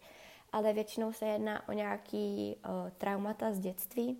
ale 0.55 0.73
většinou 0.73 1.13
se 1.13 1.25
jedná 1.25 1.69
o 1.69 1.71
nějaký 1.71 2.57
traumata 2.97 3.51
z 3.51 3.59
dětství, 3.59 4.17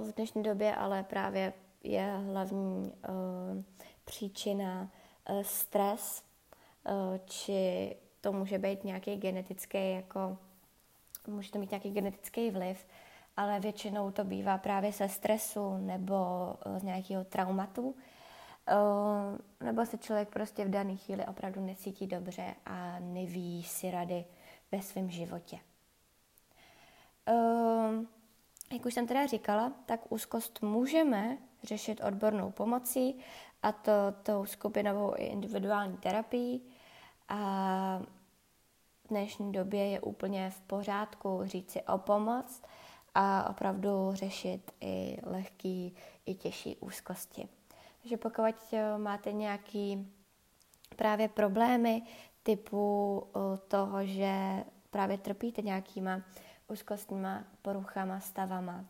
v 0.00 0.12
dnešní 0.16 0.42
době, 0.42 0.74
ale 0.74 1.02
právě 1.02 1.52
je 1.82 2.20
hlavní 2.30 2.92
uh, 3.08 3.62
příčina 4.04 4.90
uh, 5.30 5.42
stres, 5.42 6.22
uh, 6.88 7.18
či 7.24 7.96
to 8.20 8.32
může 8.32 8.58
být 8.58 8.84
nějaký 8.84 9.16
genetický, 9.16 9.92
jako 9.92 10.38
může 11.26 11.52
to 11.52 11.58
mít 11.58 11.70
nějaký 11.70 11.90
genetický 11.90 12.50
vliv, 12.50 12.86
ale 13.36 13.60
většinou 13.60 14.10
to 14.10 14.24
bývá 14.24 14.58
právě 14.58 14.92
se 14.92 15.08
stresu 15.08 15.76
nebo 15.78 16.16
z 16.78 16.82
nějakého 16.82 17.24
traumatu, 17.24 17.94
nebo 19.60 19.86
se 19.86 19.98
člověk 19.98 20.28
prostě 20.28 20.64
v 20.64 20.70
dané 20.70 20.96
chvíli 20.96 21.26
opravdu 21.26 21.60
necítí 21.60 22.06
dobře 22.06 22.54
a 22.66 22.98
neví 22.98 23.62
si 23.62 23.90
rady 23.90 24.24
ve 24.72 24.82
svém 24.82 25.10
životě. 25.10 25.58
Jak 28.72 28.86
už 28.86 28.94
jsem 28.94 29.06
teda 29.06 29.26
říkala, 29.26 29.72
tak 29.86 30.12
úzkost 30.12 30.62
můžeme 30.62 31.38
řešit 31.62 32.00
odbornou 32.04 32.50
pomocí 32.50 33.18
a 33.62 33.72
to 33.72 33.92
tou 34.22 34.46
skupinovou 34.46 35.14
i 35.16 35.24
individuální 35.24 35.96
terapií. 35.96 36.62
A 37.28 38.00
v 39.04 39.08
dnešní 39.08 39.52
době 39.52 39.86
je 39.86 40.00
úplně 40.00 40.50
v 40.50 40.60
pořádku 40.60 41.40
říct 41.44 41.70
si 41.70 41.82
o 41.82 41.98
pomoc 41.98 42.62
a 43.14 43.50
opravdu 43.50 44.10
řešit 44.12 44.72
i 44.80 45.18
lehký, 45.22 45.96
i 46.26 46.34
těžší 46.34 46.76
úzkosti. 46.76 47.48
Takže 48.04 48.16
pokud 48.16 48.74
máte 48.96 49.32
nějaký 49.32 50.12
právě 50.96 51.28
problémy 51.28 52.02
typu 52.42 53.22
eh, 53.26 53.58
toho, 53.68 54.06
že 54.06 54.64
právě 54.90 55.18
trpíte 55.18 55.62
nějakýma 55.62 56.20
úzkostníma 56.68 57.44
poruchama, 57.62 58.20
stavama, 58.20 58.84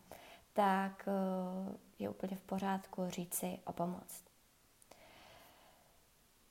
tak 0.52 1.08
eh, 1.08 1.78
je 1.98 2.08
úplně 2.08 2.36
v 2.36 2.40
pořádku 2.40 3.04
říci 3.08 3.58
o 3.64 3.72
pomoc. 3.72 4.24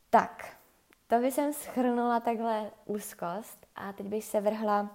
Tak, 0.09 0.57
to 1.07 1.19
by 1.19 1.31
jsem 1.31 1.53
schrnula 1.53 2.19
takhle 2.19 2.71
úzkost 2.85 3.65
a 3.75 3.93
teď 3.93 4.05
bych 4.07 4.25
se 4.25 4.41
vrhla 4.41 4.89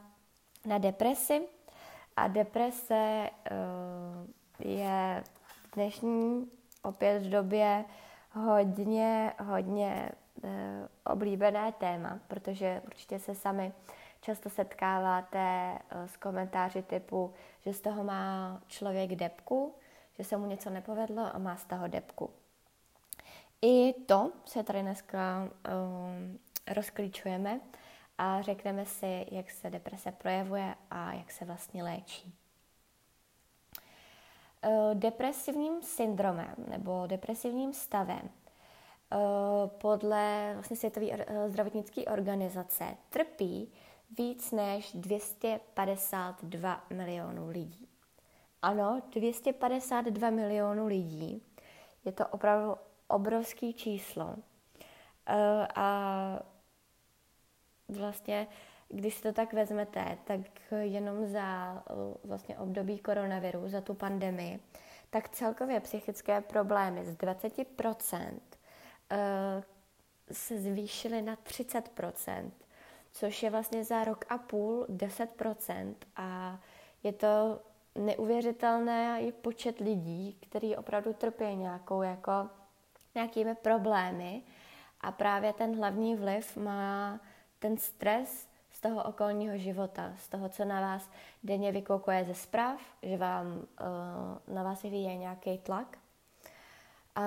na 0.67 0.79
depresi. 0.79 1.49
A 2.17 2.29
deprese 2.29 3.31
je 4.59 5.25
v 5.27 5.75
dnešní 5.75 6.58
opět 6.89 7.23
v 7.23 7.31
době 7.31 7.85
hodně, 8.33 9.33
hodně 9.45 10.13
uh, 10.43 10.51
oblíbené 11.05 11.73
téma, 11.73 12.19
protože 12.29 12.83
určitě 12.87 13.19
se 13.19 13.35
sami 13.35 13.73
často 14.21 14.51
setkáváte 14.51 15.39
eh, 15.39 16.09
s 16.09 16.17
komentáři 16.17 16.83
typu, 16.83 17.35
že 17.61 17.73
z 17.73 17.81
toho 17.81 18.05
má 18.05 18.61
člověk 18.67 19.11
depku, 19.11 19.75
že 20.19 20.25
se 20.25 20.37
mu 20.37 20.47
něco 20.47 20.71
nepovedlo 20.71 21.35
a 21.35 21.39
má 21.39 21.57
z 21.57 21.65
toho 21.65 21.89
depku. 21.89 22.31
I 23.63 23.93
to 23.93 24.33
se 24.45 24.63
tady 24.63 24.83
dneska 24.83 25.49
um, 25.49 26.39
rozklíčujeme 26.75 27.61
a 28.19 28.43
řekneme 28.43 28.87
si, 28.87 29.27
jak 29.31 29.51
se 29.51 29.71
deprese 29.71 30.13
projevuje 30.13 30.75
a 30.91 31.13
jak 31.13 31.31
se 31.31 31.45
vlastně 31.45 31.83
léčí. 31.83 32.35
Eh, 34.63 34.95
depresivním 34.95 35.83
syndromem 35.83 36.55
nebo 36.69 37.07
depresivním 37.07 37.73
stavem 37.73 38.31
eh, 39.13 39.17
podle 39.79 40.51
vlastně 40.55 40.77
Světové 40.77 41.07
eh, 41.11 41.49
zdravotnické 41.49 42.05
organizace 42.05 42.97
trpí 43.11 43.73
víc 44.19 44.53
než 44.53 44.93
252 44.93 46.85
milionů 46.91 47.49
lidí. 47.49 47.89
Ano, 48.63 49.03
252 49.11 50.31
milionů 50.31 50.87
lidí. 50.87 51.43
Je 52.05 52.13
to 52.13 52.27
opravdu 52.27 52.77
obrovský 53.09 53.75
číslo. 53.75 54.37
A 55.75 56.41
vlastně 57.89 58.47
když 58.89 59.15
si 59.15 59.23
to 59.23 59.33
tak 59.33 59.53
vezmete, 59.53 60.19
tak 60.25 60.41
jenom 60.81 61.27
za 61.27 61.83
vlastně 62.25 62.59
období 62.59 62.99
koronaviru, 62.99 63.69
za 63.69 63.81
tu 63.81 63.95
pandemii, 63.95 64.61
tak 65.11 65.29
celkově 65.29 65.81
psychické 65.81 66.41
problémy 66.41 67.05
z 67.05 67.17
20% 67.17 68.41
eh, 69.11 69.63
se 70.33 70.59
zvýšily 70.59 71.23
na 71.23 71.37
30%, 71.37 72.51
což 73.13 73.43
je 73.43 73.51
vlastně 73.51 73.85
za 73.85 74.05
rok 74.05 74.25
a 74.29 74.39
půl 74.39 74.87
10% 74.89 75.95
a 76.17 76.59
je 77.03 77.13
to 77.13 77.61
neuvěřitelný 77.95 79.33
počet 79.33 79.79
lidí, 79.81 80.39
který 80.41 80.77
opravdu 80.77 81.13
trpí 81.13 81.45
nějakou 81.57 82.03
jako 82.03 82.49
nějakými 83.15 83.55
problémy. 83.55 84.43
A 85.01 85.13
právě 85.13 85.53
ten 85.53 85.77
hlavní 85.77 86.17
vliv 86.17 86.57
má 86.57 87.21
ten 87.59 87.77
stres 87.77 88.48
z 88.79 88.81
toho 88.81 89.03
okolního 89.03 89.59
života, 89.59 90.13
z 90.17 90.29
toho, 90.29 90.49
co 90.49 90.65
na 90.65 90.81
vás 90.81 91.11
denně 91.43 91.73
vykoukuje 91.73 92.25
ze 92.25 92.35
zpráv, 92.35 92.81
že 93.03 93.17
vám 93.17 93.47
uh, 93.47 94.55
na 94.55 94.63
vás 94.63 94.83
vyvíje 94.83 95.17
nějaký 95.17 95.59
tlak. 95.59 95.99
A 97.15 97.23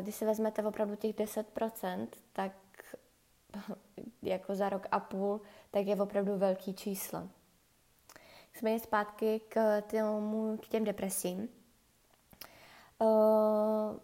když 0.00 0.14
si 0.14 0.24
vezmete 0.26 0.62
opravdu 0.62 0.96
těch 0.96 1.16
10%, 1.16 2.08
tak 2.32 2.52
jako 4.22 4.54
za 4.54 4.68
rok 4.68 4.86
a 4.90 5.00
půl, 5.00 5.40
tak 5.70 5.86
je 5.86 5.96
opravdu 5.96 6.36
velký 6.36 6.74
číslo. 6.74 7.28
Jsme 8.52 8.78
zpátky 8.78 9.40
k, 9.48 9.80
tomu, 9.80 10.56
k 10.56 10.68
těm 10.68 10.84
depresím. 10.84 11.48
Uh, 12.98 13.96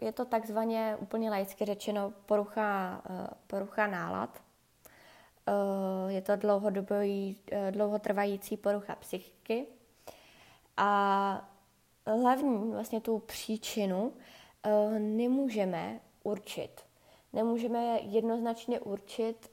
je 0.00 0.12
to 0.12 0.24
takzvaně 0.24 0.96
úplně 1.00 1.30
laicky 1.30 1.64
řečeno 1.64 2.12
porucha, 2.26 3.02
uh, 3.10 3.26
porucha 3.46 3.86
nálad. 3.86 4.47
Eh, 5.48 6.12
je 6.12 6.22
to 6.22 6.36
dlouhodobý, 6.36 7.36
eh, 7.52 7.70
dlouhotrvající 7.72 8.56
porucha 8.56 8.94
psychiky 8.94 9.66
a 10.76 11.50
hlavní 12.06 12.72
vlastně 12.72 13.00
tu 13.00 13.18
příčinu 13.18 14.12
eh, 14.62 14.98
nemůžeme 14.98 16.00
určit. 16.22 16.82
Nemůžeme 17.32 17.98
jednoznačně 18.00 18.80
určit, 18.80 19.50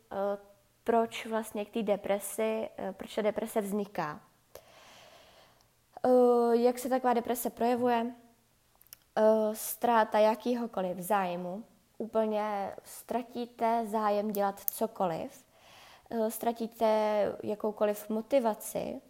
proč 0.84 1.26
vlastně 1.26 1.66
k 1.66 1.74
té 1.74 1.84
depresi, 1.84 2.70
proč 2.92 3.16
ta 3.16 3.22
deprese 3.22 3.62
vzniká. 3.62 4.22
Jak 6.52 6.80
se 6.80 6.90
taková 6.90 7.14
deprese 7.14 7.50
projevuje? 7.50 8.16
Ztráta 9.54 10.20
jakýhokoliv 10.20 10.98
zájmu, 10.98 11.64
úplně 11.98 12.76
ztratíte 12.84 13.88
zájem 13.88 14.32
dělat 14.32 14.60
cokoliv, 14.60 15.45
ztratíte 16.30 16.86
jakoukoliv 17.44 18.10
motivaci, 18.10 19.02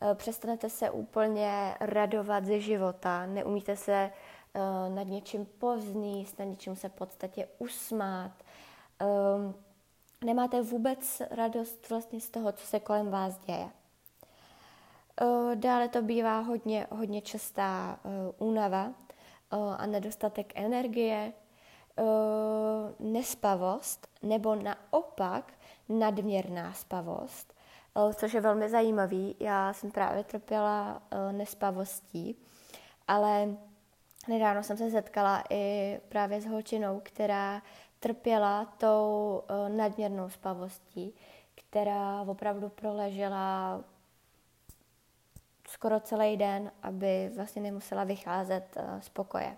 eh, 0.00 0.14
přestanete 0.14 0.70
se 0.70 0.90
úplně 0.90 1.76
radovat 1.80 2.44
ze 2.44 2.60
života, 2.60 3.26
neumíte 3.26 3.76
se 3.76 3.92
eh, 4.54 4.60
nad 4.88 5.02
něčím 5.02 5.46
povzníst, 5.46 6.38
nad 6.38 6.44
něčím 6.44 6.76
se 6.76 6.88
v 6.88 6.92
podstatě 6.92 7.48
usmát, 7.58 8.32
ehm, 8.98 9.54
nemáte 10.24 10.62
vůbec 10.62 11.22
radost 11.30 11.90
vlastně 11.90 12.20
z 12.20 12.30
toho, 12.30 12.52
co 12.52 12.66
se 12.66 12.80
kolem 12.80 13.10
vás 13.10 13.38
děje. 13.38 13.68
Dále 15.54 15.88
to 15.88 16.02
bývá 16.02 16.40
hodně, 16.40 16.86
hodně 16.90 17.20
častá 17.20 17.98
únava 18.38 18.92
a 19.50 19.86
nedostatek 19.86 20.52
energie, 20.54 21.32
nespavost 22.98 24.06
nebo 24.22 24.54
naopak 24.54 25.57
nadměrná 25.88 26.72
spavost, 26.72 27.54
eh, 27.96 28.14
což 28.14 28.34
je 28.34 28.40
velmi 28.40 28.68
zajímavý. 28.68 29.36
Já 29.40 29.72
jsem 29.72 29.90
právě 29.90 30.24
trpěla 30.24 31.02
eh, 31.10 31.32
nespavostí, 31.32 32.36
ale 33.08 33.56
nedávno 34.28 34.62
jsem 34.62 34.76
se 34.76 34.90
setkala 34.90 35.44
i 35.50 36.00
právě 36.08 36.40
s 36.40 36.46
holčinou, 36.46 37.00
která 37.04 37.62
trpěla 38.00 38.64
tou 38.64 39.42
eh, 39.48 39.68
nadměrnou 39.68 40.28
spavostí, 40.28 41.14
která 41.54 42.22
opravdu 42.22 42.68
proležela 42.68 43.80
skoro 45.68 46.00
celý 46.00 46.36
den, 46.36 46.72
aby 46.82 47.30
vlastně 47.36 47.62
nemusela 47.62 48.04
vycházet 48.04 48.76
z 49.00 49.08
pokoje. 49.08 49.56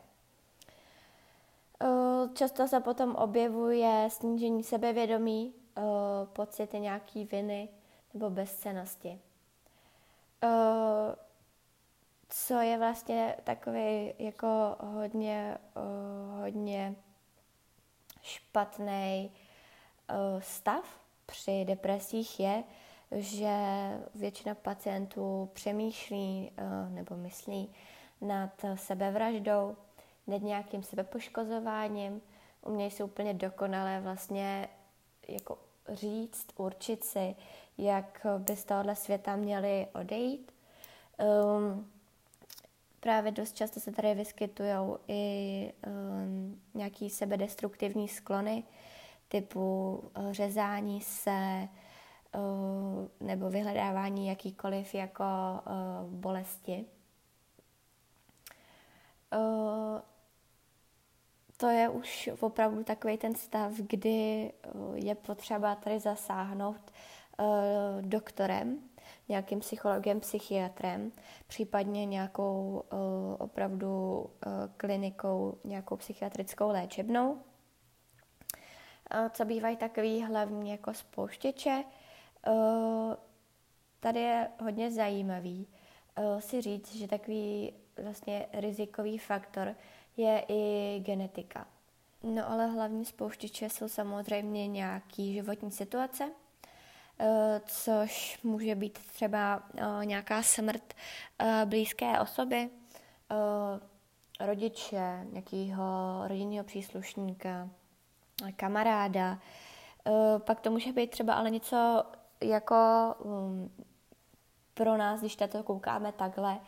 Často 2.34 2.68
se 2.68 2.80
potom 2.80 3.14
objevuje 3.14 4.08
snížení 4.10 4.62
sebevědomí, 4.62 5.54
uh, 5.80 6.28
pocity 6.32 6.80
nějaký 6.80 7.24
viny 7.24 7.68
nebo 8.14 8.30
bezcenosti. 8.30 9.20
Uh, 10.44 10.50
co 12.28 12.54
je 12.54 12.78
vlastně 12.78 13.36
takový 13.44 14.12
jako 14.18 14.76
hodně, 14.80 15.58
uh, 15.76 16.40
hodně 16.40 16.94
špatný 18.22 19.30
stav 20.38 21.00
při 21.26 21.64
depresích 21.64 22.40
je, 22.40 22.64
že 23.12 23.54
většina 24.14 24.54
pacientů 24.54 25.50
přemýšlí 25.52 26.52
nebo 26.88 27.16
myslí 27.16 27.72
nad 28.20 28.64
sebevraždou, 28.74 29.76
nad 30.26 30.42
nějakým 30.42 30.82
sebepoškozováním, 30.82 32.22
umějí 32.62 32.90
si 32.90 33.02
úplně 33.02 33.34
dokonale 33.34 34.00
vlastně 34.00 34.68
jako 35.28 35.58
říct, 35.90 36.46
určit 36.56 37.04
si, 37.04 37.34
jak 37.78 38.26
by 38.38 38.56
z 38.56 38.64
tohohle 38.64 38.96
světa 38.96 39.36
měli 39.36 39.86
odejít. 39.94 40.52
Um, 41.18 41.90
právě 43.00 43.32
dost 43.32 43.56
často 43.56 43.80
se 43.80 43.92
tady 43.92 44.14
vyskytují 44.14 44.74
i 45.08 45.72
um, 45.86 46.60
nějaký 46.74 47.10
sebedestruktivní 47.10 48.08
sklony, 48.08 48.64
typu 49.28 49.92
uh, 50.18 50.32
řezání 50.32 51.00
se 51.00 51.68
uh, 52.34 53.26
nebo 53.28 53.50
vyhledávání 53.50 54.28
jakýkoliv 54.28 54.94
jako 54.94 55.24
uh, 55.24 56.10
bolesti. 56.10 56.84
Uh, 59.32 60.00
to 61.60 61.66
je 61.68 61.88
už 61.88 62.30
opravdu 62.40 62.84
takový 62.84 63.18
ten 63.18 63.34
stav, 63.34 63.72
kdy 63.72 64.52
eh, 64.52 64.68
je 64.94 65.14
potřeba 65.14 65.74
tady 65.74 65.98
zasáhnout 65.98 66.90
uh, 67.40 67.46
doktorem, 68.00 68.78
nějakým 69.28 69.60
psychologem, 69.60 70.20
psychiatrem, 70.20 71.12
případně 71.46 72.06
nějakou 72.06 72.84
uh, 72.92 72.98
opravdu 73.38 74.26
klinikou, 74.76 75.58
nějakou 75.64 75.96
psychiatrickou 75.96 76.68
léčebnou. 76.68 77.38
Co 79.30 79.44
bývají 79.44 79.76
takový 79.76 80.22
hlavní 80.22 80.70
jako 80.70 80.94
spouštěče, 80.94 81.84
tady 84.00 84.20
je 84.20 84.48
hodně 84.60 84.90
zajímavý 84.90 85.66
si 86.38 86.60
říct, 86.60 86.94
že 86.94 87.08
takový 87.08 87.72
vlastně 88.02 88.46
rizikový 88.52 89.18
faktor 89.18 89.74
je 90.16 90.44
i 90.48 91.00
genetika. 91.04 91.66
No 92.22 92.50
ale 92.50 92.66
hlavní 92.66 93.04
spouštěče 93.04 93.68
jsou 93.68 93.88
samozřejmě 93.88 94.68
nějaký 94.68 95.34
životní 95.34 95.70
situace, 95.70 96.30
eh, 97.18 97.60
což 97.66 98.42
může 98.42 98.74
být 98.74 98.98
třeba 98.98 99.62
eh, 99.76 100.06
nějaká 100.06 100.42
smrt 100.42 100.94
eh, 101.38 101.62
blízké 101.66 102.20
osoby, 102.20 102.70
rodiče, 104.40 105.26
nějakého 105.30 105.84
rodinného 106.28 106.64
příslušníka, 106.64 107.68
kamaráda. 108.56 109.38
Pak 110.38 110.60
to 110.60 110.70
může 110.70 110.92
být 110.92 111.10
třeba 111.10 111.34
ale 111.34 111.50
něco 111.50 112.04
jako 112.40 113.14
um, 113.18 113.70
pro 114.74 114.96
nás, 114.96 115.20
když 115.20 115.36
to 115.36 115.62
koukáme 115.62 116.12
takhle, 116.12 116.60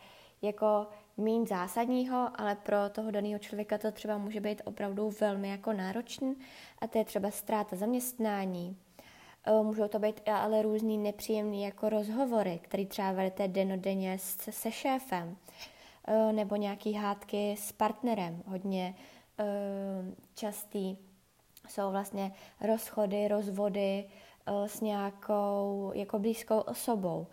jako 0.43 0.87
méně 1.17 1.47
zásadního, 1.47 2.29
ale 2.35 2.55
pro 2.55 2.77
toho 2.93 3.11
daného 3.11 3.39
člověka 3.39 3.79
to 3.79 3.93
třeba 3.93 4.19
může 4.19 4.41
být 4.41 4.63
opravdu 4.65 5.11
velmi 5.21 5.49
jako 5.49 5.73
náročný 5.73 6.37
a 6.79 6.87
to 6.87 6.99
je 6.99 7.05
třeba 7.05 7.31
ztráta 7.31 7.77
zaměstnání, 7.77 8.77
Můžou 9.63 9.89
to 9.89 9.99
být 9.99 10.21
ale 10.27 10.63
různý 10.63 10.99
nepříjemný 10.99 11.63
jako 11.63 11.89
rozhovory, 11.89 12.61
který 12.63 12.87
třeba 12.87 13.13
vedete 13.13 13.49
denodenně 13.49 14.19
se, 14.19 14.53
se 14.53 14.73
šéfem, 14.73 15.37
nebo 16.33 16.57
nějaký 16.57 16.93
hádky 16.93 17.57
s 17.59 17.73
partnerem. 17.73 18.43
Hodně 18.47 18.95
častý 20.35 20.97
jsou 21.69 21.91
vlastně 21.91 22.33
rozchody, 22.61 23.29
rozvody 23.29 24.05
s 24.67 24.81
nějakou 24.81 25.93
jako 25.95 26.19
blízkou 26.19 26.59
osobou. 26.59 27.27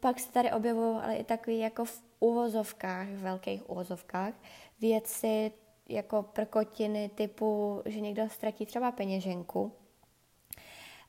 Pak 0.00 0.20
se 0.20 0.32
tady 0.32 0.52
objevují 0.52 0.98
ale 1.02 1.16
i 1.16 1.24
takový 1.24 1.58
jako 1.58 1.84
v 1.84 2.02
uvozovkách, 2.20 3.08
v 3.08 3.22
velkých 3.22 3.70
uvozovkách, 3.70 4.34
věci 4.80 5.52
jako 5.88 6.22
prkotiny 6.22 7.10
typu, 7.14 7.82
že 7.84 8.00
někdo 8.00 8.28
ztratí 8.28 8.66
třeba 8.66 8.92
peněženku. 8.92 9.72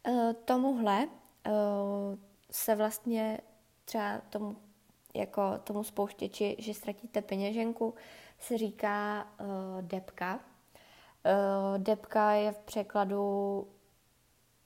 E, 0.08 0.34
tomuhle 0.34 1.04
e, 1.04 1.10
se 2.52 2.76
vlastně 2.76 3.40
třeba 3.86 4.22
tomu, 4.30 4.56
jako 5.14 5.58
tomu 5.64 5.84
spouštěči, 5.84 6.56
že 6.60 6.74
ztratíte 6.74 7.22
peněženku, 7.22 7.94
se 8.40 8.58
říká 8.58 9.22
e, 9.22 9.44
depka. 9.82 10.40
Depka 11.78 12.32
je 12.32 12.52
v 12.52 12.60
překladu, 12.60 13.68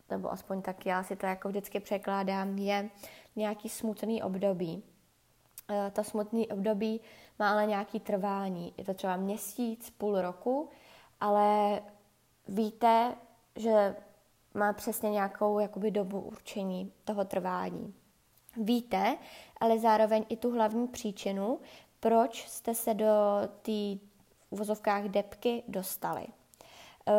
nebo 0.10 0.32
aspoň 0.32 0.62
tak 0.62 0.86
já 0.86 1.04
si 1.04 1.16
to 1.16 1.26
jako 1.26 1.50
vždycky 1.50 1.80
překládám, 1.80 2.58
je 2.58 2.90
nějaký 3.36 3.70
smutný 3.70 4.24
období. 4.24 4.84
To 5.94 6.04
smutný 6.04 6.48
období 6.48 7.02
má 7.40 7.52
ale 7.52 7.66
nějaký 7.66 8.00
trvání. 8.00 8.74
Je 8.78 8.86
to 8.86 8.94
třeba 8.94 9.16
měsíc, 9.16 9.90
půl 9.90 10.22
roku, 10.22 10.70
ale 11.20 11.82
víte, 12.48 13.16
že 13.56 13.96
má 14.54 14.74
přesně 14.74 15.10
nějakou 15.10 15.60
jakoby 15.60 15.92
dobu 15.92 16.20
určení 16.20 16.92
toho 17.04 17.26
trvání. 17.26 17.94
Víte, 18.58 19.18
ale 19.60 19.80
zároveň 19.80 20.26
i 20.30 20.38
tu 20.38 20.52
hlavní 20.52 20.88
příčinu, 20.88 21.60
proč 22.00 22.48
jste 22.48 22.76
se 22.76 22.94
do 22.94 23.14
té 23.62 24.06
vozovkách 24.52 25.04
depky 25.04 25.64
dostali. 25.68 26.24
E, 26.24 27.14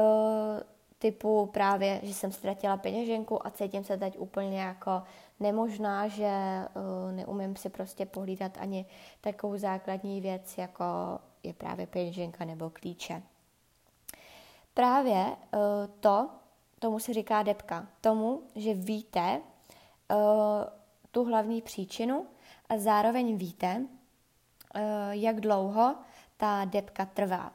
typu 0.99 1.47
právě, 1.47 2.01
že 2.03 2.15
jsem 2.15 2.33
ztratila 2.33 2.77
peněženku 2.77 3.47
a 3.47 3.51
cítím 3.51 3.85
se 3.85 3.97
teď 3.97 4.19
úplně 4.19 4.61
jako 4.61 5.03
nemožná, 5.41 6.09
že 6.09 6.31
uh, 6.75 7.13
neumím 7.13 7.57
si 7.57 7.69
prostě 7.69 8.07
pohlídat 8.07 8.59
ani 8.59 8.87
takovou 9.21 9.57
základní 9.57 10.21
věc, 10.21 10.59
jako 10.59 10.85
je 11.43 11.53
právě 11.53 11.87
peněženka 11.87 12.45
nebo 12.45 12.71
klíče. 12.71 13.23
Právě 14.75 15.25
uh, 15.25 15.61
to, 16.01 16.31
tomu 16.79 16.99
se 16.99 17.15
říká 17.15 17.43
depka, 17.43 17.87
tomu, 18.01 18.43
že 18.55 18.75
víte 18.75 19.41
uh, 20.11 20.17
tu 21.11 21.25
hlavní 21.25 21.63
příčinu 21.63 22.27
a 22.69 22.79
zároveň 22.79 23.37
víte, 23.37 23.87
jak 25.11 25.41
dlouho 25.41 25.97
ta 26.37 26.65
depka 26.65 27.07
trvá. 27.07 27.53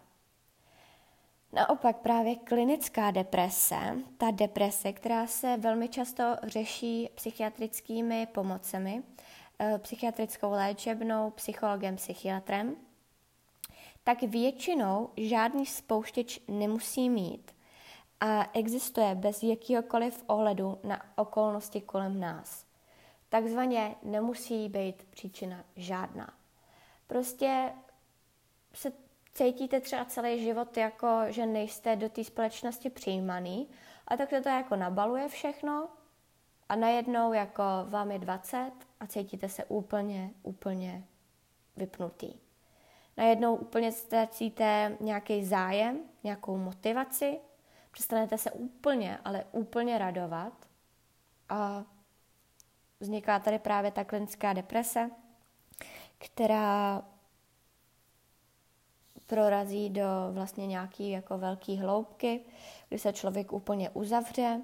Naopak 1.53 1.97
právě 1.97 2.35
klinická 2.35 3.11
deprese, 3.11 3.95
ta 4.17 4.31
deprese, 4.31 4.93
která 4.93 5.27
se 5.27 5.57
velmi 5.57 5.89
často 5.89 6.23
řeší 6.43 7.09
psychiatrickými 7.15 8.27
pomocemi, 8.31 9.03
eh, 9.59 9.79
psychiatrickou 9.79 10.51
léčebnou, 10.51 11.29
psychologem, 11.31 11.95
psychiatrem, 11.95 12.75
tak 14.03 14.21
většinou 14.21 15.09
žádný 15.17 15.65
spouštěč 15.65 16.39
nemusí 16.47 17.09
mít 17.09 17.51
a 18.19 18.49
existuje 18.53 19.15
bez 19.15 19.43
jakýhokoliv 19.43 20.23
ohledu 20.27 20.79
na 20.83 21.01
okolnosti 21.15 21.81
kolem 21.81 22.19
nás. 22.19 22.65
Takzvaně 23.29 23.95
nemusí 24.03 24.69
být 24.69 25.03
příčina 25.03 25.63
žádná. 25.75 26.33
Prostě 27.07 27.73
se 28.73 28.91
cítíte 29.33 29.79
třeba 29.81 30.05
celý 30.05 30.43
život 30.43 30.77
jako, 30.77 31.07
že 31.27 31.45
nejste 31.45 31.95
do 31.95 32.09
té 32.09 32.23
společnosti 32.23 32.89
přijímaný 32.89 33.69
a 34.07 34.17
tak 34.17 34.29
to 34.29 34.49
jako 34.49 34.75
nabaluje 34.75 35.27
všechno 35.27 35.89
a 36.69 36.75
najednou 36.75 37.33
jako 37.33 37.63
vám 37.85 38.11
je 38.11 38.19
20 38.19 38.71
a 38.99 39.07
cítíte 39.07 39.49
se 39.49 39.65
úplně, 39.65 40.31
úplně 40.43 41.03
vypnutý. 41.77 42.33
Najednou 43.17 43.55
úplně 43.55 43.91
ztracíte 43.91 44.97
nějaký 44.99 45.45
zájem, 45.45 45.99
nějakou 46.23 46.57
motivaci, 46.57 47.39
přestanete 47.91 48.37
se 48.37 48.51
úplně, 48.51 49.19
ale 49.25 49.45
úplně 49.51 49.97
radovat 49.97 50.53
a 51.49 51.83
vzniká 52.99 53.39
tady 53.39 53.59
právě 53.59 53.91
ta 53.91 54.03
klinická 54.03 54.53
deprese, 54.53 55.11
která 56.17 57.01
prorazí 59.31 59.89
do 59.89 60.03
vlastně 60.31 60.67
nějaký 60.67 61.09
jako 61.09 61.37
velký 61.37 61.77
hloubky, 61.77 62.41
kdy 62.89 62.99
se 62.99 63.13
člověk 63.13 63.53
úplně 63.53 63.89
uzavře 63.89 64.61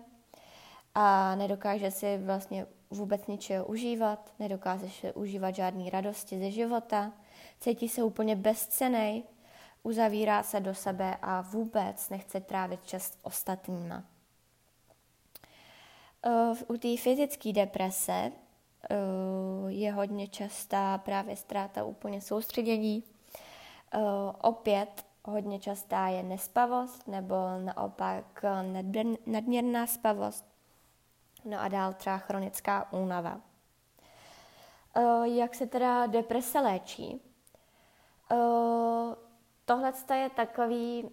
a 0.95 1.35
nedokáže 1.35 1.91
si 1.91 2.17
vlastně 2.17 2.65
vůbec 2.91 3.27
ničeho 3.27 3.65
užívat, 3.65 4.33
nedokáže 4.39 4.89
si 4.89 5.13
užívat 5.13 5.55
žádné 5.55 5.89
radosti 5.89 6.39
ze 6.39 6.51
života, 6.51 7.11
cítí 7.59 7.89
se 7.89 8.03
úplně 8.03 8.35
bezcenej, 8.35 9.23
uzavírá 9.83 10.43
se 10.43 10.59
do 10.59 10.75
sebe 10.75 11.17
a 11.21 11.41
vůbec 11.41 12.09
nechce 12.09 12.41
trávit 12.41 12.85
čas 12.85 13.17
ostatníma. 13.21 14.03
U 16.67 16.77
té 16.77 16.97
fyzické 16.97 17.53
deprese 17.53 18.31
je 19.67 19.91
hodně 19.91 20.27
častá 20.27 20.97
právě 20.97 21.35
ztráta 21.35 21.83
úplně 21.83 22.21
soustředění, 22.21 23.03
opět 24.41 25.05
hodně 25.25 25.59
častá 25.59 26.07
je 26.07 26.23
nespavost 26.23 27.07
nebo 27.07 27.35
naopak 27.63 28.45
nadměrná 29.25 29.87
spavost. 29.87 30.45
No 31.45 31.61
a 31.61 31.67
dál 31.67 31.93
třeba 31.93 32.17
chronická 32.17 32.93
únava. 32.93 33.41
Uh, 34.97 35.23
jak 35.23 35.55
se 35.55 35.67
teda 35.67 36.05
deprese 36.05 36.59
léčí? 36.59 37.21
Tohle 39.65 39.93
je 40.13 40.29
takový 40.29 41.09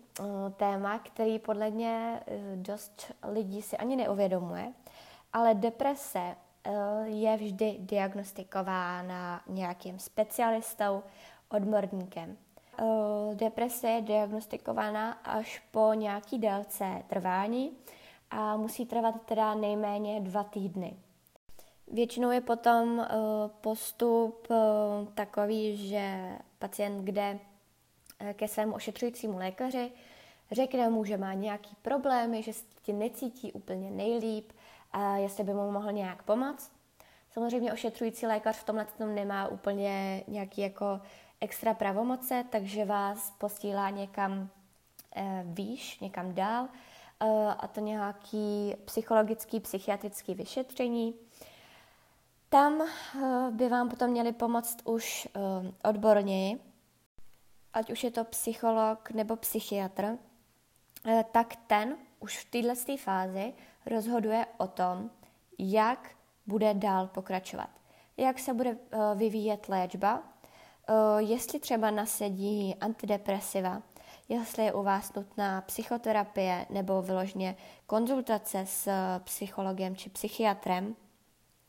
téma, 0.56 0.98
který 0.98 1.38
podle 1.38 1.70
mě 1.70 2.20
dost 2.54 3.12
lidí 3.22 3.62
si 3.62 3.76
ani 3.76 3.96
neuvědomuje, 3.96 4.72
ale 5.32 5.54
deprese 5.54 6.36
je 7.04 7.36
vždy 7.36 7.76
diagnostikována 7.80 9.42
nějakým 9.46 9.98
specialistou, 9.98 11.02
odborníkem. 11.48 12.36
Eh, 12.78 13.34
deprese 13.34 13.88
je 13.88 14.02
diagnostikovaná 14.02 15.12
až 15.12 15.62
po 15.70 15.94
nějaký 15.94 16.38
délce 16.38 17.02
trvání 17.06 17.72
a 18.30 18.56
musí 18.56 18.86
trvat 18.86 19.14
teda 19.26 19.54
nejméně 19.54 20.20
dva 20.20 20.44
týdny. 20.44 20.96
Většinou 21.92 22.30
je 22.30 22.40
potom 22.40 23.00
eh, 23.00 23.08
postup 23.60 24.46
eh, 24.50 24.56
takový, 25.14 25.88
že 25.88 26.32
pacient 26.58 27.04
jde 27.04 27.38
ke 28.32 28.48
svému 28.48 28.74
ošetřujícímu 28.74 29.38
lékaři, 29.38 29.92
řekne 30.52 30.88
mu, 30.88 31.04
že 31.04 31.16
má 31.16 31.32
nějaký 31.34 31.76
problémy, 31.82 32.42
že 32.42 32.52
se 32.52 32.64
ti 32.82 32.92
necítí 32.92 33.52
úplně 33.52 33.90
nejlíp 33.90 34.52
a 34.92 35.16
jestli 35.16 35.44
by 35.44 35.54
mu 35.54 35.70
mohl 35.70 35.92
nějak 35.92 36.22
pomoct. 36.22 36.72
Samozřejmě 37.30 37.72
ošetřující 37.72 38.26
lékař 38.26 38.56
v 38.56 38.64
tomhle 38.64 38.86
tom 38.98 39.14
nemá 39.14 39.48
úplně 39.48 40.24
nějaký 40.28 40.60
jako 40.60 41.00
extra 41.40 41.74
pravomoce, 41.74 42.44
takže 42.50 42.84
vás 42.84 43.30
posílá 43.30 43.90
někam 43.90 44.48
eh, 45.16 45.42
výš, 45.46 46.00
někam 46.00 46.34
dál, 46.34 46.68
eh, 47.20 47.26
a 47.58 47.68
to 47.68 47.80
nějaký 47.80 48.74
psychologický, 48.84 49.60
psychiatrický 49.60 50.34
vyšetření. 50.34 51.14
Tam 52.48 52.82
eh, 52.82 53.50
by 53.50 53.68
vám 53.68 53.88
potom 53.88 54.10
měli 54.10 54.32
pomoct 54.32 54.78
už 54.84 55.28
odborněji, 55.84 56.60
ať 57.72 57.90
už 57.90 58.04
je 58.04 58.10
to 58.10 58.24
psycholog 58.24 59.10
nebo 59.10 59.36
psychiatr, 59.36 60.18
tak 61.32 61.56
ten 61.66 61.96
už 62.20 62.38
v 62.38 62.50
této 62.50 62.96
fázi 62.96 63.52
rozhoduje 63.86 64.46
o 64.56 64.66
tom, 64.66 65.10
jak 65.58 66.10
bude 66.46 66.74
dál 66.74 67.06
pokračovat. 67.06 67.70
Jak 68.16 68.38
se 68.38 68.54
bude 68.54 68.78
vyvíjet 69.14 69.68
léčba, 69.68 70.22
jestli 71.18 71.60
třeba 71.60 71.90
nasedí 71.90 72.74
antidepresiva, 72.80 73.82
jestli 74.28 74.64
je 74.64 74.72
u 74.72 74.82
vás 74.82 75.14
nutná 75.14 75.60
psychoterapie 75.60 76.66
nebo 76.70 77.02
vyložně 77.02 77.56
konzultace 77.86 78.66
s 78.66 78.90
psychologem 79.18 79.96
či 79.96 80.10
psychiatrem. 80.10 80.96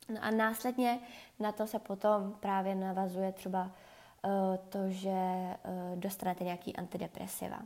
No 0.10 0.18
a 0.22 0.32
následně 0.32 1.00
na 1.40 1.52
to 1.52 1.68
se 1.68 1.80
potom 1.80 2.34
právě 2.40 2.76
navazuje 2.76 3.32
třeba 3.32 3.64
uh, 3.64 4.32
to, 4.70 4.80
že 4.90 5.18
dostanete 5.96 6.44
nějaký 6.44 6.76
antidepresiva. 6.76 7.60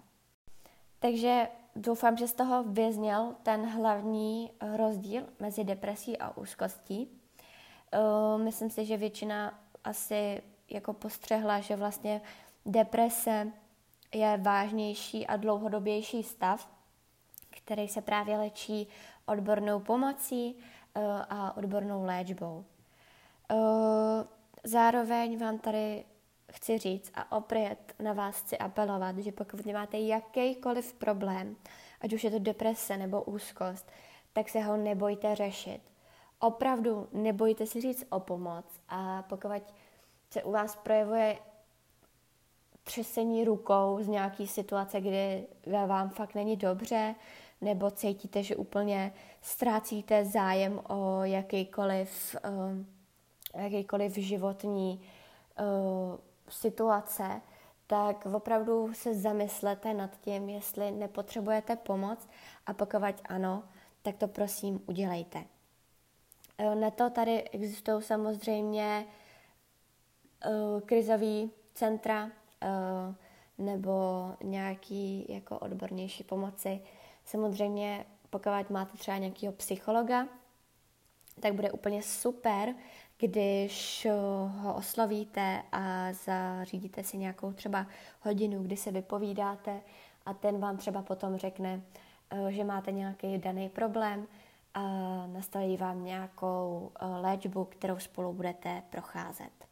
Takže 0.99 1.47
doufám, 1.75 2.17
že 2.17 2.27
z 2.27 2.33
toho 2.33 2.63
vyzněl 2.63 3.35
ten 3.43 3.65
hlavní 3.65 4.51
rozdíl 4.75 5.23
mezi 5.39 5.63
depresí 5.63 6.17
a 6.17 6.37
úzkostí. 6.37 7.07
Myslím 8.37 8.69
si, 8.69 8.85
že 8.85 8.97
většina 8.97 9.59
asi 9.83 10.41
jako 10.69 10.93
postřehla, 10.93 11.59
že 11.59 11.75
vlastně 11.75 12.21
deprese 12.65 13.51
je 14.13 14.37
vážnější 14.37 15.27
a 15.27 15.37
dlouhodobější 15.37 16.23
stav, 16.23 16.69
který 17.49 17.87
se 17.87 18.01
právě 18.01 18.37
léčí 18.37 18.87
odbornou 19.25 19.79
pomocí 19.79 20.55
eh, 20.95 21.01
a 21.29 21.57
odbornou 21.57 22.05
léčbou. 22.05 22.65
Eh, 23.51 23.55
zároveň 24.63 25.39
vám 25.39 25.59
tady 25.59 26.05
chci 26.51 26.77
říct 26.77 27.11
a 27.13 27.37
opět 27.37 27.95
na 27.99 28.13
vás 28.13 28.41
chci 28.41 28.57
apelovat, 28.57 29.17
že 29.17 29.31
pokud 29.31 29.65
máte 29.65 29.99
jakýkoliv 29.99 30.93
problém, 30.93 31.55
ať 32.01 32.13
už 32.13 32.23
je 32.23 32.31
to 32.31 32.39
deprese 32.39 32.97
nebo 32.97 33.23
úzkost, 33.23 33.91
tak 34.33 34.49
se 34.49 34.59
ho 34.59 34.77
nebojte 34.77 35.35
řešit. 35.35 35.81
Opravdu 36.39 37.07
nebojte 37.11 37.65
si 37.65 37.81
říct 37.81 38.05
o 38.09 38.19
pomoc 38.19 38.65
a 38.89 39.23
pokud 39.23 39.63
se 40.29 40.43
u 40.43 40.51
vás 40.51 40.75
projevuje 40.75 41.37
třesení 42.83 43.43
rukou 43.43 43.97
z 44.01 44.07
nějaký 44.07 44.47
situace, 44.47 45.01
kdy 45.01 45.47
vám 45.87 46.09
fakt 46.09 46.35
není 46.35 46.57
dobře, 46.57 47.15
nebo 47.61 47.91
cítíte, 47.91 48.43
že 48.43 48.55
úplně 48.55 49.13
ztrácíte 49.41 50.25
zájem 50.25 50.81
o 50.89 51.23
jakýkoliv, 51.23 52.35
uh, 52.49 53.61
jakýkoliv 53.63 54.15
životní 54.15 55.01
uh, 55.59 56.17
situace, 56.49 57.41
tak 57.87 58.25
opravdu 58.25 58.93
se 58.93 59.15
zamyslete 59.15 59.93
nad 59.93 60.19
tím, 60.21 60.49
jestli 60.49 60.91
nepotřebujete 60.91 61.75
pomoc 61.75 62.27
a 62.65 62.73
pokud 62.73 63.21
ano, 63.29 63.63
tak 64.01 64.17
to 64.17 64.27
prosím 64.27 64.81
udělejte. 64.85 65.43
Uh, 66.59 66.75
na 66.75 66.91
to 66.91 67.09
tady 67.09 67.43
existují 67.43 68.03
samozřejmě 68.03 69.05
uh, 70.45 70.81
krizový 70.81 71.51
centra 71.73 72.25
uh, 72.25 73.15
nebo 73.57 74.25
nějaký 74.43 75.25
jako 75.29 75.59
odbornější 75.59 76.23
pomoci. 76.23 76.81
Samozřejmě, 77.25 78.05
pokud 78.29 78.69
máte 78.69 78.97
třeba 78.97 79.17
nějakého 79.17 79.53
psychologa, 79.53 80.27
tak 81.39 81.53
bude 81.53 81.71
úplně 81.71 82.03
super, 82.03 82.75
když 83.17 84.07
ho 84.49 84.73
oslovíte 84.75 85.63
a 85.71 86.13
zařídíte 86.13 87.03
si 87.03 87.17
nějakou 87.17 87.51
třeba 87.51 87.87
hodinu, 88.21 88.63
kdy 88.63 88.77
se 88.77 88.91
vypovídáte 88.91 89.81
a 90.25 90.33
ten 90.33 90.59
vám 90.59 90.77
třeba 90.77 91.01
potom 91.01 91.37
řekne, 91.37 91.81
že 92.49 92.63
máte 92.63 92.91
nějaký 92.91 93.37
daný 93.37 93.69
problém 93.69 94.27
a 94.73 94.81
nastaví 95.27 95.77
vám 95.77 96.05
nějakou 96.05 96.91
léčbu, 97.21 97.65
kterou 97.65 97.99
spolu 97.99 98.33
budete 98.33 98.83
procházet. 98.89 99.68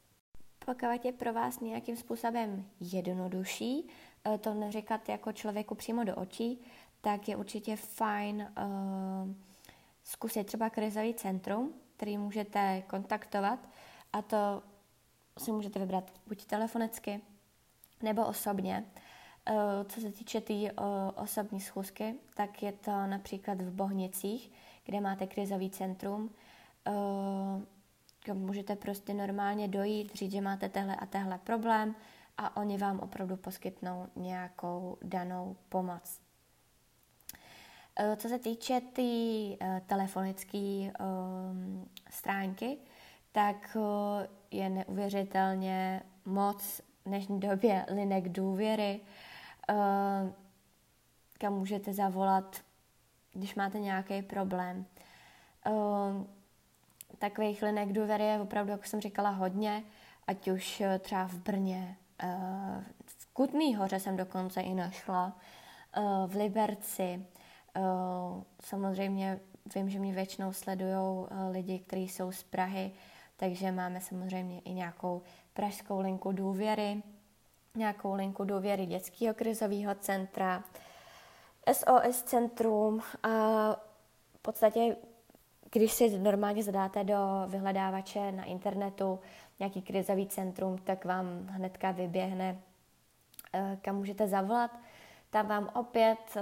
Pokud 0.68 1.06
je 1.06 1.12
pro 1.12 1.34
vás 1.34 1.60
nějakým 1.60 1.98
způsobem 1.98 2.66
jednodušší 2.80 3.88
eh, 4.26 4.38
to 4.38 4.54
neříkat 4.54 5.10
jako 5.10 5.32
člověku 5.32 5.76
přímo 5.76 6.04
do 6.04 6.16
očí, 6.16 6.62
tak 7.02 7.30
je 7.30 7.36
určitě 7.36 7.76
fajn 7.76 8.54
uh, 8.58 9.36
zkusit 10.04 10.44
třeba 10.48 10.70
krizový 10.70 11.14
centrum, 11.14 11.74
který 11.96 12.18
můžete 12.18 12.84
kontaktovat 12.88 13.60
a 14.14 14.22
to 14.22 14.64
si 15.38 15.52
můžete 15.52 15.80
vybrat 15.80 16.12
buď 16.28 16.46
telefonicky 16.46 17.22
nebo 18.02 18.26
osobně. 18.26 18.86
Uh, 19.50 19.56
co 19.88 20.02
se 20.02 20.12
týče 20.12 20.42
té 20.42 20.48
tý, 20.48 20.72
uh, 20.72 20.88
osobní 21.16 21.62
schůzky, 21.62 22.16
tak 22.36 22.64
je 22.64 22.72
to 22.72 22.92
například 22.92 23.62
v 23.62 23.72
Bohnicích, 23.72 24.52
kde 24.86 25.02
máte 25.02 25.28
krizový 25.28 25.70
centrum. 25.70 26.30
Uh, 26.88 27.64
můžete 28.34 28.76
prostě 28.76 29.14
normálně 29.14 29.68
dojít, 29.68 30.16
říct, 30.16 30.32
že 30.32 30.42
máte 30.42 30.70
tehle 30.70 30.96
a 30.96 31.06
tehle 31.06 31.38
problém 31.38 31.96
a 32.38 32.58
oni 32.58 32.78
vám 32.78 33.00
opravdu 33.00 33.38
poskytnou 33.38 34.08
nějakou 34.16 34.98
danou 35.02 35.56
pomoc. 35.70 36.22
E, 38.00 38.16
co 38.16 38.30
se 38.30 38.40
týče 38.40 38.82
té 38.82 38.92
tý, 38.94 39.54
e, 39.62 39.82
telefonické 39.88 40.58
um, 40.58 41.90
stránky, 42.10 42.78
tak 43.38 43.78
uh, 43.80 44.26
je 44.52 44.70
neuvěřitelně 44.70 46.02
moc 46.26 46.82
v 47.06 47.10
dnešní 47.10 47.40
době 47.40 47.86
linek 47.90 48.30
důvěry, 48.30 49.00
uh, 49.70 49.76
kam 51.40 51.54
můžete 51.54 51.94
zavolat, 51.94 52.62
když 53.34 53.56
máte 53.56 53.80
nějaký 53.80 54.22
problém. 54.22 54.86
Uh, 55.68 56.26
takových 57.20 57.62
linek 57.62 57.94
důvěry 57.94 58.24
je 58.24 58.42
opravdu, 58.42 58.72
jak 58.72 58.88
jsem 58.88 59.02
říkala, 59.02 59.30
hodně, 59.30 59.84
ať 60.28 60.48
už 60.48 60.82
eh, 60.82 61.00
třeba 61.00 61.28
v 61.28 61.34
Brně, 61.34 61.98
eh, 62.24 62.84
v 63.06 63.34
Kutný 63.34 63.76
hoře 63.76 64.00
jsem 64.00 64.18
dokonce 64.18 64.62
i 64.62 64.74
našla, 64.74 65.38
eh, 65.98 66.02
v 66.28 66.36
Liberci. 66.36 67.26
Samozřejmě 68.60 69.40
vím, 69.76 69.90
že 69.90 70.00
mě 70.00 70.14
většinou 70.14 70.54
sledují 70.54 71.28
lidi, 71.52 71.80
kteří 71.80 72.10
jsou 72.10 72.32
z 72.32 72.44
Prahy, 72.44 72.92
takže 73.36 73.72
máme 73.72 74.02
samozřejmě 74.02 74.60
i 74.60 74.74
nějakou 74.74 75.22
pražskou 75.54 76.00
linku 76.00 76.32
důvěry, 76.32 77.04
nějakou 77.76 78.14
linku 78.14 78.44
důvěry 78.44 78.86
dětského 78.86 79.34
krizového 79.34 79.96
centra, 79.96 80.64
SOS 81.74 82.22
centrum 82.24 83.02
a 83.24 83.30
v 84.36 84.42
podstatě 84.42 84.96
když 85.72 85.92
si 85.92 86.20
normálně 86.20 86.64
zadáte 86.64 87.04
do 87.04 87.18
vyhledávače 87.48 88.32
na 88.32 88.44
internetu 88.44 89.20
nějaký 89.60 89.82
krizový 89.82 90.28
centrum, 90.28 90.78
tak 90.78 91.06
vám 91.06 91.48
hnedka 91.48 91.92
vyběhne, 91.92 92.62
eh, 93.54 93.78
kam 93.82 93.96
můžete 93.96 94.28
zavolat. 94.28 94.72
Tam 95.30 95.48
vám 95.48 95.70
opět 95.74 96.20
eh, 96.36 96.42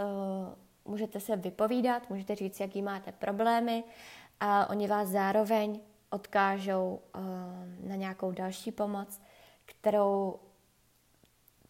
můžete 0.85 1.19
se 1.19 1.35
vypovídat, 1.35 2.09
můžete 2.09 2.35
říct, 2.35 2.59
jaký 2.59 2.81
máte 2.81 3.11
problémy 3.11 3.83
a 4.39 4.69
oni 4.69 4.87
vás 4.87 5.07
zároveň 5.07 5.79
odkážou 6.09 6.99
eh, 7.15 7.19
na 7.87 7.95
nějakou 7.95 8.31
další 8.31 8.71
pomoc, 8.71 9.21
kterou 9.65 10.39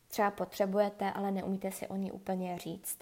třeba 0.07 0.31
potřebujete, 0.31 1.11
ale 1.11 1.31
neumíte 1.31 1.71
si 1.71 1.87
o 1.87 1.95
ní 1.95 2.11
úplně 2.11 2.57
říct. 2.57 2.99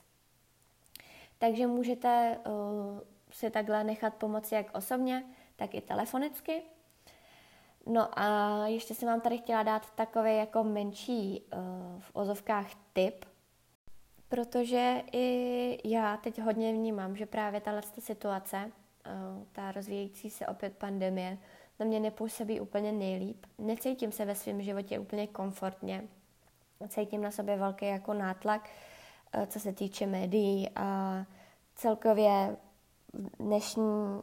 Takže 1.38 1.68
můžete 1.68 2.38
si 3.34 3.50
takhle 3.50 3.84
nechat 3.84 4.14
pomoci 4.14 4.56
jak 4.56 4.78
osobně, 4.78 5.24
tak 5.56 5.76
i 5.76 5.82
telefonicky. 5.82 6.62
No 7.86 8.20
a 8.20 8.58
ještě 8.68 8.96
jsem 8.96 9.08
vám 9.08 9.22
tady 9.22 9.38
chtěla 9.38 9.64
dát 9.64 9.92
takový 9.96 10.38
jako 10.38 10.64
menší 10.64 11.42
uh, 11.42 11.60
v 12.00 12.12
ozovkách 12.14 12.68
tip, 12.94 13.26
protože 14.30 15.02
i 15.12 15.78
já 15.84 16.18
teď 16.18 16.42
hodně 16.42 16.74
vnímám, 16.74 17.16
že 17.16 17.26
právě 17.26 17.62
tahle 17.62 17.82
situace, 18.00 18.58
uh, 18.66 19.44
ta 19.52 19.72
rozvíjející 19.72 20.30
se 20.30 20.48
opět 20.48 20.78
pandemie, 20.78 21.38
na 21.80 21.86
mě 21.86 22.00
nepůsobí 22.00 22.60
úplně 22.60 22.92
nejlíp. 22.92 23.46
Necítím 23.58 24.12
se 24.12 24.26
ve 24.26 24.36
svém 24.36 24.62
životě 24.62 25.00
úplně 25.00 25.28
komfortně. 25.28 26.04
Cítím 26.88 27.22
na 27.22 27.32
sobě 27.32 27.58
velký 27.58 27.86
jako 27.86 28.14
nátlak, 28.14 28.70
uh, 29.38 29.46
co 29.46 29.60
se 29.60 29.74
týče 29.74 30.06
médií 30.06 30.70
a 30.76 31.26
celkově 31.76 32.58
dnešní 33.40 34.22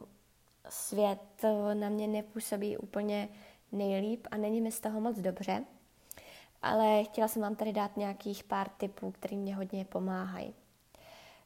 svět 0.69 1.43
na 1.73 1.89
mě 1.89 2.07
nepůsobí 2.07 2.77
úplně 2.77 3.29
nejlíp 3.71 4.27
a 4.31 4.37
není 4.37 4.61
mi 4.61 4.71
z 4.71 4.79
toho 4.79 5.01
moc 5.01 5.19
dobře, 5.19 5.65
ale 6.61 7.03
chtěla 7.03 7.27
jsem 7.27 7.41
vám 7.41 7.55
tady 7.55 7.73
dát 7.73 7.97
nějakých 7.97 8.43
pár 8.43 8.69
tipů, 8.69 9.11
které 9.11 9.37
mě 9.37 9.55
hodně 9.55 9.85
pomáhají. 9.85 10.53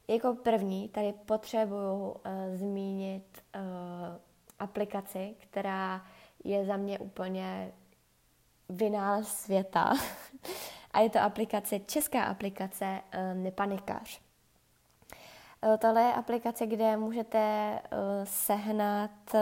Jako 0.08 0.34
první 0.34 0.88
tady 0.88 1.12
potřebuju 1.12 2.08
uh, 2.08 2.20
zmínit 2.54 3.42
uh, 3.54 3.62
aplikaci, 4.58 5.34
která 5.38 6.06
je 6.44 6.64
za 6.64 6.76
mě 6.76 6.98
úplně 6.98 7.72
vynález 8.68 9.28
světa. 9.28 9.92
a 10.90 11.00
je 11.00 11.10
to 11.10 11.20
aplikace, 11.20 11.78
česká 11.78 12.24
aplikace 12.24 13.00
uh, 13.14 13.42
Nepanikař. 13.42 14.25
Eh, 15.62 15.78
tohle 15.78 16.02
je 16.02 16.12
aplikace, 16.12 16.66
kde 16.66 16.96
můžete 16.96 17.38
eh, 17.38 17.80
sehnat 18.24 19.34
eh, 19.34 19.40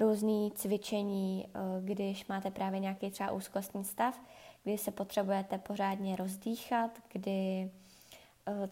různé 0.00 0.50
cvičení, 0.54 1.48
když 1.80 2.26
máte 2.26 2.50
právě 2.50 2.80
nějaký 2.80 3.10
třeba 3.10 3.30
úzkostní 3.30 3.84
stav, 3.84 4.20
kdy 4.64 4.78
se 4.78 4.90
potřebujete 4.90 5.58
pořádně 5.58 6.16
rozdýchat, 6.16 6.90
kdy 7.12 7.70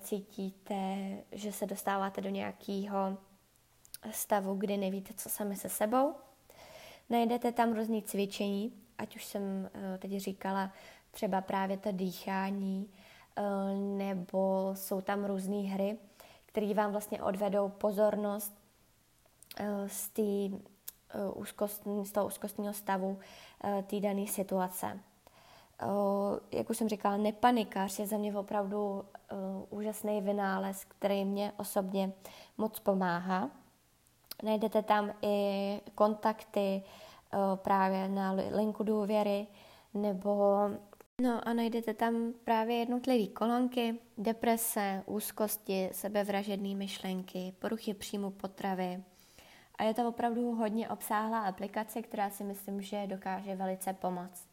cítíte, 0.00 0.96
že 1.32 1.52
se 1.52 1.66
dostáváte 1.66 2.20
do 2.20 2.28
nějakého 2.28 3.18
stavu, 4.10 4.54
kdy 4.54 4.76
nevíte, 4.76 5.14
co 5.16 5.28
sami 5.28 5.56
se 5.56 5.68
sebou. 5.68 6.14
Najdete 7.10 7.52
tam 7.52 7.72
různé 7.72 8.02
cvičení, 8.02 8.72
ať 8.98 9.16
už 9.16 9.24
jsem 9.24 9.70
teď 9.98 10.16
říkala, 10.16 10.72
třeba 11.10 11.40
právě 11.40 11.78
to 11.78 11.92
dýchání, 11.92 12.90
nebo 13.76 14.70
jsou 14.74 15.00
tam 15.00 15.24
různé 15.24 15.56
hry, 15.56 15.98
které 16.54 16.74
vám 16.74 16.92
vlastně 16.92 17.22
odvedou 17.22 17.68
pozornost 17.68 18.54
z, 19.86 20.08
tý, 20.08 20.58
úzkostní, 21.34 22.06
z 22.06 22.12
toho 22.12 22.26
úzkostního 22.26 22.72
stavu 22.72 23.18
té 23.86 24.00
dané 24.00 24.26
situace. 24.26 25.00
Jak 26.52 26.70
už 26.70 26.76
jsem 26.76 26.88
říkala, 26.88 27.16
nepanikář 27.16 27.98
je 27.98 28.06
za 28.06 28.16
mě 28.16 28.38
opravdu 28.38 29.04
úžasný 29.70 30.20
vynález, 30.20 30.84
který 30.84 31.24
mě 31.24 31.52
osobně 31.56 32.12
moc 32.58 32.78
pomáhá. 32.78 33.50
Najdete 34.42 34.82
tam 34.82 35.12
i 35.22 35.80
kontakty 35.94 36.82
právě 37.54 38.08
na 38.08 38.32
linku 38.32 38.84
důvěry, 38.84 39.46
nebo 39.94 40.58
no 41.22 41.48
a 41.48 41.52
najdete 41.52 41.94
tam 41.94 42.32
právě 42.44 42.76
jednotlivé 42.76 43.26
kolonky, 43.26 43.98
deprese, 44.18 45.02
úzkosti, 45.06 45.88
sebevražedné 45.92 46.74
myšlenky, 46.74 47.54
poruchy 47.58 47.94
příjmu 47.94 48.30
potravy. 48.30 49.04
A 49.78 49.84
je 49.84 49.94
to 49.94 50.08
opravdu 50.08 50.52
hodně 50.52 50.88
obsáhlá 50.88 51.40
aplikace, 51.40 52.02
která 52.02 52.30
si 52.30 52.44
myslím, 52.44 52.82
že 52.82 53.06
dokáže 53.06 53.56
velice 53.56 53.92
pomoct. 53.92 54.48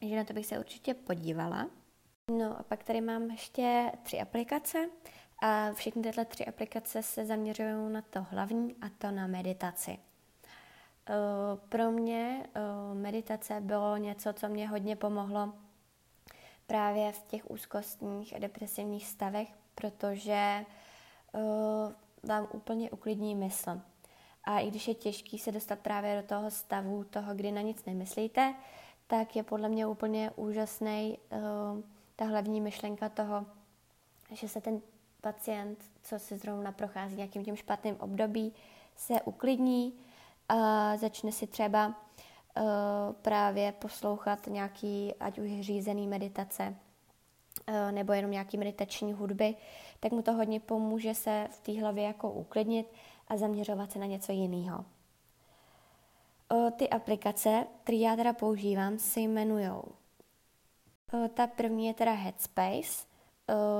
Takže 0.00 0.16
na 0.16 0.24
to 0.24 0.32
bych 0.32 0.46
se 0.46 0.58
určitě 0.58 0.94
podívala. 0.94 1.70
No 2.30 2.58
a 2.58 2.62
pak 2.62 2.84
tady 2.84 3.00
mám 3.00 3.30
ještě 3.30 3.92
tři 4.02 4.20
aplikace. 4.20 4.78
A 5.42 5.72
všechny 5.72 6.02
tyhle 6.02 6.24
tři 6.24 6.46
aplikace 6.46 7.02
se 7.02 7.26
zaměřují 7.26 7.92
na 7.92 8.02
to 8.02 8.22
hlavní 8.22 8.76
a 8.80 8.88
to 8.98 9.10
na 9.10 9.26
meditaci. 9.26 9.98
Eh, 11.08 11.56
pro 11.68 11.90
mě 11.90 12.46
eh, 12.54 12.60
meditace 12.94 13.60
bylo 13.60 13.96
něco, 13.96 14.32
co 14.32 14.48
mě 14.48 14.68
hodně 14.68 14.96
pomohlo 14.96 15.52
právě 16.66 17.12
v 17.12 17.22
těch 17.22 17.50
úzkostních 17.50 18.36
a 18.36 18.38
depresivních 18.38 19.06
stavech, 19.06 19.48
protože 19.74 20.32
eh, 20.32 20.64
vám 22.22 22.48
úplně 22.52 22.90
uklidní 22.90 23.34
mysl. 23.34 23.80
A 24.44 24.58
i 24.58 24.70
když 24.70 24.88
je 24.88 24.94
těžký 24.94 25.38
se 25.38 25.52
dostat 25.52 25.78
právě 25.78 26.22
do 26.22 26.28
toho 26.28 26.50
stavu, 26.50 27.04
toho, 27.04 27.34
kdy 27.34 27.52
na 27.52 27.60
nic 27.60 27.84
nemyslíte, 27.84 28.54
tak 29.06 29.36
je 29.36 29.42
podle 29.42 29.68
mě 29.68 29.86
úplně 29.86 30.30
úžasný 30.36 31.18
ta 32.16 32.24
hlavní 32.24 32.60
myšlenka 32.60 33.08
toho, 33.08 33.46
že 34.32 34.48
se 34.48 34.60
ten 34.60 34.80
pacient, 35.20 35.84
co 36.02 36.18
se 36.18 36.38
zrovna 36.38 36.72
prochází 36.72 37.16
nějakým 37.16 37.44
tím 37.44 37.56
špatným 37.56 37.96
období, 38.00 38.52
se 38.96 39.22
uklidní 39.22 39.92
a 40.48 40.96
začne 40.96 41.32
si 41.32 41.46
třeba 41.46 41.86
uh, 41.86 41.94
právě 43.22 43.72
poslouchat 43.72 44.46
nějaký, 44.46 45.14
ať 45.20 45.38
už 45.38 45.60
řízený 45.60 46.06
meditace, 46.06 46.76
uh, 47.68 47.92
nebo 47.92 48.12
jenom 48.12 48.30
nějaký 48.30 48.56
meditační 48.56 49.12
hudby, 49.12 49.54
tak 50.00 50.12
mu 50.12 50.22
to 50.22 50.32
hodně 50.32 50.60
pomůže 50.60 51.14
se 51.14 51.48
v 51.50 51.60
té 51.60 51.80
hlavě 51.80 52.04
jako 52.04 52.30
uklidnit 52.30 52.92
a 53.28 53.36
zaměřovat 53.36 53.92
se 53.92 53.98
na 53.98 54.06
něco 54.06 54.32
jiného. 54.32 54.84
Uh, 56.52 56.70
ty 56.70 56.90
aplikace, 56.90 57.66
které 57.82 57.98
já 57.98 58.16
teda 58.16 58.32
používám, 58.32 58.98
se 58.98 59.20
jmenují. 59.20 59.70
Ta 61.34 61.46
první 61.46 61.86
je 61.86 61.94
teda 61.94 62.12
Headspace, 62.12 63.06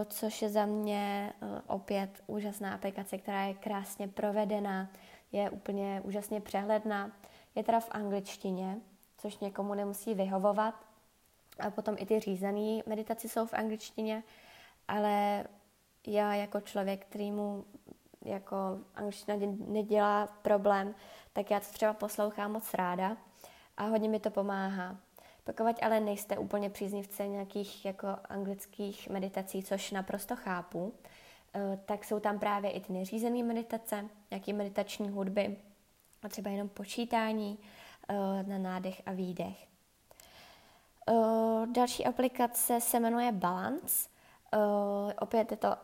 což 0.05 0.43
je 0.43 0.49
za 0.49 0.67
mě 0.67 1.33
opět 1.67 2.23
úžasná 2.27 2.75
aplikace, 2.75 3.19
která 3.19 3.45
je 3.45 3.55
krásně 3.55 4.09
provedená, 4.09 4.89
je 5.35 5.51
úplně 5.51 6.01
úžasně 6.05 6.41
přehledná. 6.41 7.13
Je 7.55 7.65
teda 7.65 7.81
v 7.81 7.89
angličtině, 7.91 8.77
což 9.19 9.39
někomu 9.39 9.75
nemusí 9.75 10.15
vyhovovat. 10.15 10.75
A 11.59 11.71
potom 11.71 11.95
i 11.99 12.07
ty 12.07 12.21
řízené 12.21 12.83
meditace 12.87 13.29
jsou 13.29 13.47
v 13.47 13.55
angličtině, 13.55 14.23
ale 14.89 15.45
já 16.07 16.35
jako 16.35 16.61
člověk, 16.61 17.07
který 17.07 17.31
mu 17.31 17.65
jako 18.25 18.57
angličtina 18.95 19.37
nedělá 19.67 20.27
problém, 20.27 20.95
tak 21.33 21.51
já 21.51 21.61
to 21.61 21.67
třeba 21.73 21.93
poslouchám 21.93 22.53
moc 22.53 22.75
ráda 22.75 23.17
a 23.77 23.85
hodně 23.85 24.09
mi 24.09 24.21
to 24.21 24.31
pomáhá. 24.31 24.97
Pokud 25.45 25.83
ale 25.83 26.01
nejste 26.01 26.39
úplně 26.39 26.71
příznivce 26.71 27.29
nějakých 27.29 27.85
jako 27.85 28.09
anglických 28.29 29.09
meditací, 29.09 29.63
což 29.63 29.91
naprosto 29.91 30.37
chápu, 30.37 30.95
tak 31.85 32.05
jsou 32.05 32.21
tam 32.21 32.39
právě 32.39 32.71
i 32.71 32.81
ty 32.81 32.93
neřízené 32.93 33.43
meditace, 33.43 34.05
nějaké 34.31 34.53
meditační 34.53 35.09
hudby 35.09 35.57
a 36.23 36.29
třeba 36.29 36.51
jenom 36.51 36.69
počítání 36.69 37.59
eh, 38.09 38.43
na 38.43 38.59
nádech 38.59 39.03
a 39.07 39.13
výdech. 39.13 39.67
Eh, 41.09 41.67
další 41.67 42.07
aplikace 42.07 42.81
se 42.81 43.01
jmenuje 43.01 43.33
Balance. 43.33 44.09
Opět 45.21 45.51
je 45.51 45.57
to 45.57 45.77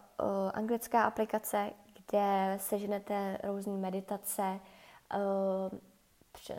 anglická 0.55 1.03
aplikace, 1.03 1.71
kde 1.95 2.55
seženete 2.61 3.39
různé 3.43 3.73
meditace 3.73 4.61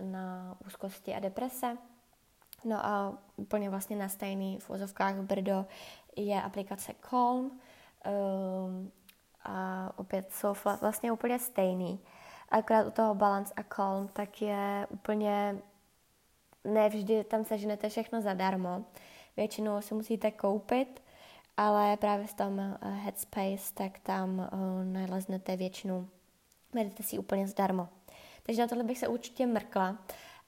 na 0.02 0.58
úzkosti 0.66 1.16
a 1.16 1.20
deprese. 1.20 1.78
No 2.66 2.86
a 2.86 3.18
úplně 3.36 3.70
vlastně 3.70 3.96
na 3.96 4.10
stejný 4.10 4.60
v 4.60 4.70
úzovkách 4.70 5.16
brdo 5.16 5.66
je 6.16 6.42
aplikace 6.42 6.94
Calm, 7.10 7.60
a 9.44 9.90
opět 9.96 10.32
jsou 10.32 10.54
vlastně 10.82 11.12
úplně 11.12 11.40
stejný. 11.40 12.00
Akorát 12.50 12.88
u 12.88 12.92
toho 12.92 13.16
balance 13.16 13.54
a 13.56 13.64
calm 13.64 14.08
tak 14.08 14.42
je 14.42 14.88
úplně 14.90 15.58
nevždy 16.64 17.24
tam 17.24 17.46
seženete 17.46 17.90
všechno 17.90 18.22
zadarmo. 18.22 18.86
Většinou 19.38 19.82
si 19.82 19.94
musíte 19.94 20.32
koupit, 20.32 21.04
ale 21.58 21.98
právě 21.98 22.28
v 22.28 22.34
tom 22.34 22.60
eh, 22.60 22.78
Headspace, 22.90 23.74
tak 23.74 24.00
tam 24.00 24.50
uh, 24.54 24.84
naleznete 24.84 25.56
většinu 25.56 26.10
meditací 26.74 27.20
úplně 27.20 27.48
zdarmo. 27.48 27.90
Takže 28.44 28.62
na 28.62 28.68
tohle 28.68 28.84
bych 28.84 28.98
se 28.98 29.08
určitě 29.08 29.48
mrkla 29.48 29.98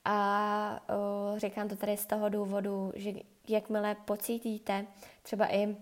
a 0.06 0.80
uh, 0.90 1.40
říkám 1.40 1.70
to 1.70 1.76
tady 1.76 1.98
z 1.98 2.06
toho 2.06 2.30
důvodu, 2.30 2.92
že 2.96 3.12
jakmile 3.48 3.96
pocítíte 3.96 4.86
třeba 5.24 5.54
i 5.56 5.76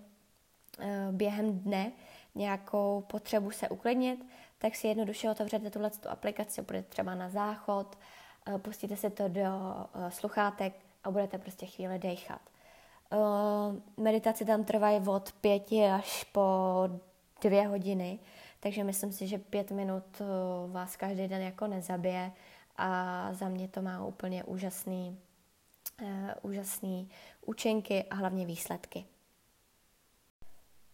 během 1.12 1.60
dne, 1.60 1.92
nějakou 2.36 3.02
potřebu 3.02 3.52
se 3.52 3.70
uklidnit, 3.70 4.26
tak 4.58 4.76
si 4.76 4.88
jednoduše 4.88 5.32
otevřete 5.32 5.70
tuhle 5.70 5.90
tu 5.90 6.10
aplikaci, 6.10 6.62
budete 6.62 6.90
třeba 6.90 7.16
na 7.16 7.30
záchod, 7.30 7.98
eh, 8.48 8.58
pustíte 8.58 8.96
si 8.96 9.10
to 9.10 9.28
do 9.28 9.42
eh, 9.42 10.12
sluchátek 10.12 10.74
a 11.04 11.12
budete 11.12 11.38
prostě 11.38 11.66
chvíli 11.66 12.00
dechat. 12.00 12.42
Eh, 13.12 13.18
meditace 13.98 14.46
tam 14.46 14.64
trvají 14.64 15.08
od 15.08 15.32
pěti 15.32 15.86
až 15.86 16.24
po 16.24 16.42
dvě 17.42 17.68
hodiny, 17.68 18.20
takže 18.60 18.84
myslím 18.84 19.12
si, 19.12 19.28
že 19.28 19.38
pět 19.38 19.72
minut 19.72 20.22
vás 20.68 20.96
každý 20.96 21.28
den 21.28 21.42
jako 21.42 21.68
nezabije 21.68 22.32
a 22.78 23.30
za 23.34 23.50
mě 23.50 23.68
to 23.68 23.82
má 23.82 24.06
úplně 24.06 24.44
úžasný, 24.44 25.20
úžasný 26.42 27.10
účinky 27.46 28.04
a 28.04 28.16
hlavně 28.16 28.46
výsledky 28.46 29.06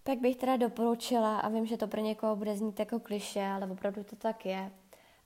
tak 0.08 0.20
bych 0.20 0.36
teda 0.36 0.58
doporučila, 0.58 1.40
a 1.40 1.50
vím, 1.50 1.66
že 1.66 1.78
to 1.78 1.88
pro 1.88 2.02
někoho 2.02 2.36
bude 2.36 2.56
znít 2.56 2.80
jako 2.80 3.00
kliše, 3.00 3.46
ale 3.46 3.68
opravdu 3.68 4.04
to 4.04 4.16
tak 4.16 4.46
je, 4.46 4.72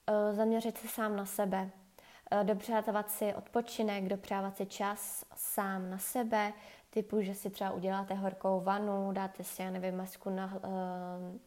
eh, 0.08 0.34
zaměřit 0.34 0.78
se 0.78 0.88
sám 0.88 1.16
na 1.16 1.26
sebe, 1.26 1.70
eh, 2.32 2.44
dopřátovat 2.44 3.12
si 3.12 3.34
odpočinek, 3.34 4.08
dopřávat 4.08 4.58
si 4.58 4.66
čas 4.66 5.26
sám 5.36 5.90
na 5.90 5.98
sebe, 5.98 6.54
typu, 6.90 7.22
že 7.22 7.36
si 7.36 7.50
třeba 7.50 7.72
uděláte 7.72 8.14
horkou 8.14 8.62
vanu, 8.62 9.12
dáte 9.12 9.44
si, 9.44 9.62
já 9.62 9.72
nevím, 9.72 9.98
masku 9.98 10.30
na, 10.30 10.60
eh, 10.64 11.40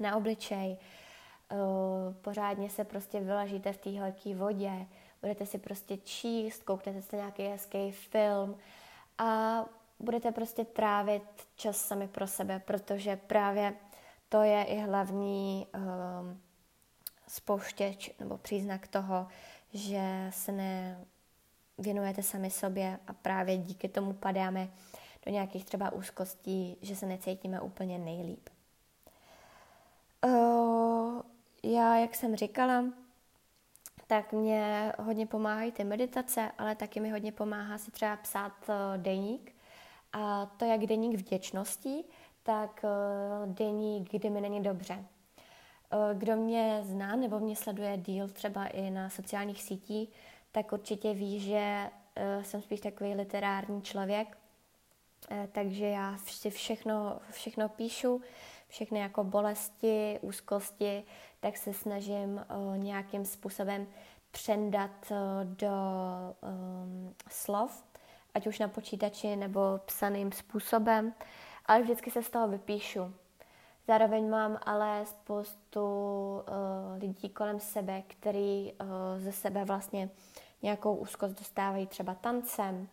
na 0.00 0.16
obličej, 0.16 0.76
pořádně 2.22 2.70
se 2.70 2.84
prostě 2.84 3.20
vylažíte 3.20 3.72
v 3.72 3.78
té 3.78 4.00
horké 4.00 4.34
vodě, 4.34 4.86
budete 5.22 5.46
si 5.46 5.58
prostě 5.58 5.96
číst, 5.96 6.62
kouknete 6.62 7.02
si 7.02 7.16
nějaký 7.16 7.42
hezký 7.42 7.92
film 7.92 8.56
a 9.18 9.64
budete 9.98 10.32
prostě 10.32 10.64
trávit 10.64 11.22
čas 11.56 11.76
sami 11.76 12.08
pro 12.08 12.26
sebe, 12.26 12.62
protože 12.66 13.16
právě 13.16 13.74
to 14.28 14.42
je 14.42 14.64
i 14.64 14.78
hlavní 14.78 15.66
um, 15.74 16.40
spouštěč 17.28 18.10
nebo 18.20 18.38
příznak 18.38 18.88
toho, 18.88 19.28
že 19.72 20.30
se 20.30 20.52
nevěnujete 21.78 22.22
sami 22.22 22.50
sobě 22.50 22.98
a 23.06 23.12
právě 23.12 23.56
díky 23.56 23.88
tomu 23.88 24.12
padáme 24.12 24.68
do 25.26 25.32
nějakých 25.32 25.64
třeba 25.64 25.92
úzkostí, 25.92 26.76
že 26.82 26.96
se 26.96 27.06
necítíme 27.06 27.60
úplně 27.60 27.98
nejlíp. 27.98 28.48
Uh, 30.24 31.22
já, 31.62 31.96
jak 31.96 32.14
jsem 32.14 32.36
říkala, 32.36 32.84
tak 34.06 34.32
mě 34.32 34.92
hodně 34.98 35.26
pomáhají 35.26 35.72
ty 35.72 35.84
meditace, 35.84 36.52
ale 36.58 36.74
taky 36.74 37.00
mi 37.00 37.10
hodně 37.10 37.32
pomáhá 37.32 37.78
si 37.78 37.90
třeba 37.90 38.16
psát 38.16 38.52
uh, 38.68 38.74
deník, 39.02 39.55
a 40.16 40.46
to 40.46 40.64
jak 40.64 40.86
deník 40.86 41.18
vděčnosti, 41.18 42.04
tak 42.42 42.84
eh, 42.84 43.46
deník, 43.46 44.10
kdy 44.10 44.30
mi 44.30 44.40
není 44.40 44.62
dobře. 44.62 45.04
Eh, 45.90 46.14
kdo 46.14 46.36
mě 46.36 46.80
zná 46.82 47.16
nebo 47.16 47.38
mě 47.38 47.56
sleduje 47.56 47.96
díl 47.96 48.28
třeba 48.28 48.66
i 48.66 48.90
na 48.90 49.10
sociálních 49.10 49.62
sítích, 49.62 50.08
tak 50.52 50.72
určitě 50.72 51.14
ví, 51.14 51.40
že 51.40 51.90
eh, 52.16 52.44
jsem 52.44 52.62
spíš 52.62 52.80
takový 52.80 53.14
literární 53.14 53.82
člověk 53.82 54.38
takže 55.52 55.86
já 55.86 56.18
si 56.18 56.50
všechno, 56.50 57.20
všechno 57.30 57.68
píšu, 57.68 58.20
všechny 58.68 58.98
jako 58.98 59.24
bolesti, 59.24 60.18
úzkosti, 60.22 61.04
tak 61.40 61.56
se 61.56 61.72
snažím 61.72 62.46
nějakým 62.76 63.24
způsobem 63.24 63.86
přendat 64.30 65.12
do 65.44 65.70
slov, 67.30 67.84
ať 68.36 68.46
už 68.46 68.58
na 68.58 68.68
počítači 68.68 69.36
nebo 69.36 69.60
psaným 69.84 70.32
způsobem, 70.32 71.14
ale 71.66 71.82
vždycky 71.82 72.10
se 72.10 72.22
z 72.22 72.30
toho 72.30 72.48
vypíšu. 72.48 73.14
Zároveň 73.88 74.30
mám 74.30 74.58
ale 74.66 75.06
spoustu 75.06 75.80
uh, 75.80 77.00
lidí 77.00 77.28
kolem 77.28 77.60
sebe, 77.60 78.02
který 78.06 78.72
uh, 78.72 78.86
ze 79.18 79.32
sebe 79.32 79.64
vlastně 79.64 80.10
nějakou 80.62 80.94
úzkost 80.94 81.38
dostávají 81.38 81.86
třeba 81.86 82.14
tancem, 82.14 82.88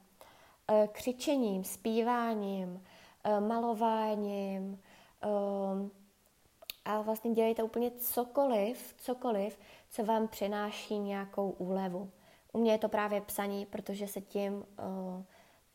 uh, 0.71 0.87
křičením, 0.87 1.63
zpíváním, 1.63 2.69
uh, 2.69 3.47
malováním 3.47 4.79
uh, 5.25 5.89
a 6.85 7.01
vlastně 7.01 7.31
dělejte 7.31 7.63
úplně 7.63 7.91
cokoliv, 7.91 8.95
cokoliv, 8.97 9.59
co 9.89 10.05
vám 10.05 10.27
přináší 10.27 10.99
nějakou 10.99 11.49
úlevu. 11.49 12.11
U 12.53 12.59
mě 12.59 12.71
je 12.71 12.77
to 12.77 12.89
právě 12.89 13.21
psaní, 13.21 13.65
protože 13.65 14.07
se 14.07 14.21
tím, 14.21 14.53
uh, 14.53 15.23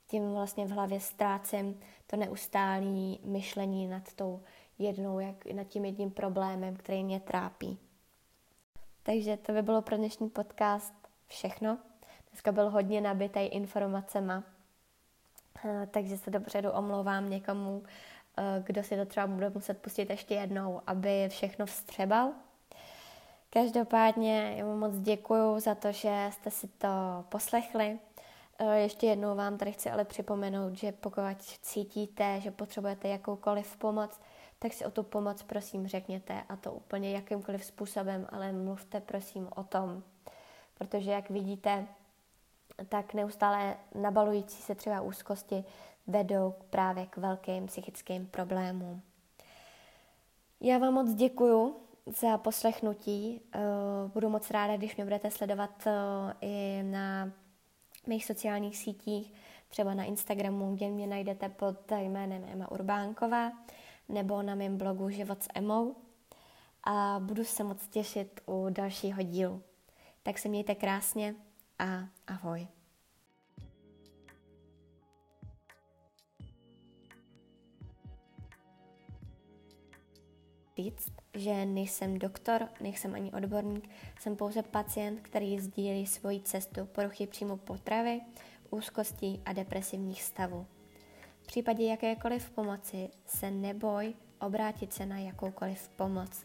tím 0.09 0.33
vlastně 0.33 0.67
v 0.67 0.71
hlavě 0.71 1.01
ztrácím 1.01 1.81
to 2.07 2.17
neustálé 2.17 3.17
myšlení 3.25 3.87
nad 3.87 4.13
tou 4.13 4.43
jednou, 4.79 5.19
jak 5.19 5.47
nad 5.47 5.65
tím 5.65 5.85
jedním 5.85 6.11
problémem, 6.11 6.77
který 6.77 7.05
mě 7.05 7.21
trápí. 7.21 7.79
Takže 9.03 9.37
to 9.37 9.53
by 9.53 9.63
bylo 9.63 9.83
pro 9.83 9.97
dnešní 9.97 10.31
podcast 10.31 10.95
všechno. 11.27 11.79
Dneska 12.31 12.53
byl 12.53 12.71
hodně 12.71 13.01
nabitý 13.01 13.41
informacema, 13.41 14.45
eh, 15.65 15.89
takže 15.91 16.19
se 16.19 16.31
dopředu 16.31 16.71
omlouvám 16.71 17.31
někomu, 17.31 17.83
eh, 18.39 18.63
kdo 18.67 18.83
si 18.83 18.97
to 18.97 19.07
třeba 19.07 19.27
bude 19.27 19.51
muset 19.51 19.83
pustit 19.83 20.11
ještě 20.11 20.35
jednou, 20.35 20.81
aby 20.87 21.29
všechno 21.29 21.67
vstřebal. 21.67 22.33
Každopádně 23.51 24.65
moc 24.79 24.99
děkuji 24.99 25.61
za 25.61 25.75
to, 25.75 25.93
že 25.93 26.31
jste 26.33 26.51
si 26.51 26.69
to 26.69 26.89
poslechli. 27.29 27.99
Eh, 28.59 28.79
ještě 28.79 29.07
jednou 29.07 29.37
vám 29.37 29.59
tady 29.59 29.73
chci 29.73 29.91
ale 29.91 30.05
připomenout, 30.05 30.77
že 30.77 30.93
pokud 30.93 31.23
cítíte, 31.63 32.41
že 32.41 32.51
potřebujete 32.51 33.09
jakoukoliv 33.09 33.77
pomoc, 33.77 34.21
tak 34.59 34.73
si 34.73 34.85
o 34.85 34.91
tu 34.91 35.03
pomoc 35.03 35.43
prosím 35.43 35.87
řekněte 35.87 36.43
a 36.49 36.57
to 36.57 36.73
úplně 36.73 37.13
jakýmkoliv 37.13 37.65
způsobem, 37.65 38.27
ale 38.33 38.53
mluvte 38.53 39.01
prosím 39.01 39.49
o 39.57 39.65
tom. 39.65 40.03
Protože 40.79 41.11
jak 41.11 41.31
vidíte, 41.31 41.87
tak 42.89 43.15
neustále 43.15 43.77
nabalující 43.95 44.63
se 44.63 44.75
třeba 44.75 45.01
úzkosti 45.01 45.65
vedou 46.07 46.55
právě 46.71 47.07
k 47.07 47.17
velkým 47.17 47.67
psychickým 47.67 48.27
problémům. 48.27 49.03
Já 50.61 50.79
vám 50.79 50.95
moc 50.95 51.15
děkuju 51.15 51.77
za 52.07 52.39
poslechnutí. 52.39 53.41
Eh, 53.53 53.61
budu 54.07 54.29
moc 54.29 54.51
ráda, 54.51 54.77
když 54.77 54.97
mě 54.97 55.05
budete 55.05 55.31
sledovat 55.31 55.87
eh, 55.87 55.93
i 56.41 56.83
na 56.83 57.31
mých 58.09 58.25
sociálních 58.25 58.77
sítích, 58.77 59.33
třeba 59.69 59.95
na 59.95 60.05
Instagramu, 60.05 60.75
kde 60.75 60.89
mě 60.89 61.07
najdete 61.07 61.49
pod 61.49 61.93
jménem 61.93 62.45
Emma 62.53 62.71
Urbánková 62.71 63.53
nebo 64.09 64.43
na 64.43 64.55
mém 64.55 64.79
blogu 64.79 65.11
Život 65.11 65.43
s 65.43 65.49
Emou 65.55 65.97
a 66.85 67.21
budu 67.23 67.45
se 67.45 67.65
moc 67.65 67.89
těšit 67.89 68.41
u 68.47 68.67
dalšího 68.71 69.23
dílu. 69.23 69.63
Tak 70.23 70.39
se 70.39 70.49
mějte 70.49 70.75
krásně 70.75 71.35
a 71.79 72.09
ahoj. 72.27 72.69
říct, 80.79 81.13
že 81.39 81.67
nejsem 81.67 82.19
doktor, 82.19 82.69
nejsem 82.81 83.15
ani 83.15 83.33
odborník, 83.33 83.91
jsem 84.21 84.37
pouze 84.37 84.63
pacient, 84.63 85.21
který 85.21 85.61
sdílí 85.61 86.07
svoji 86.07 86.41
cestu 86.41 86.87
poruchy 86.87 87.27
příjmu 87.27 87.57
potravy, 87.57 88.21
úzkostí 88.71 89.43
a 89.45 89.53
depresivních 89.53 90.23
stavů. 90.23 90.67
V 91.43 91.47
případě 91.47 91.85
jakékoliv 91.85 92.51
pomoci 92.51 93.09
se 93.27 93.51
neboj 93.51 94.15
obrátit 94.41 94.93
se 94.93 95.07
na 95.07 95.19
jakoukoliv 95.19 95.89
pomoc, 95.89 96.45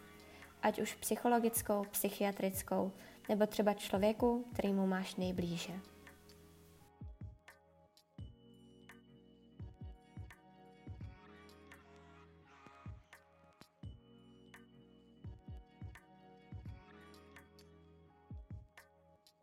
ať 0.62 0.82
už 0.82 0.96
psychologickou, 0.96 1.86
psychiatrickou, 1.91 2.91
nebo 3.30 3.48
třeba 3.48 3.74
člověku, 3.74 4.46
kterýmu 4.54 4.88
máš 4.88 5.16
nejblíže. 5.16 5.74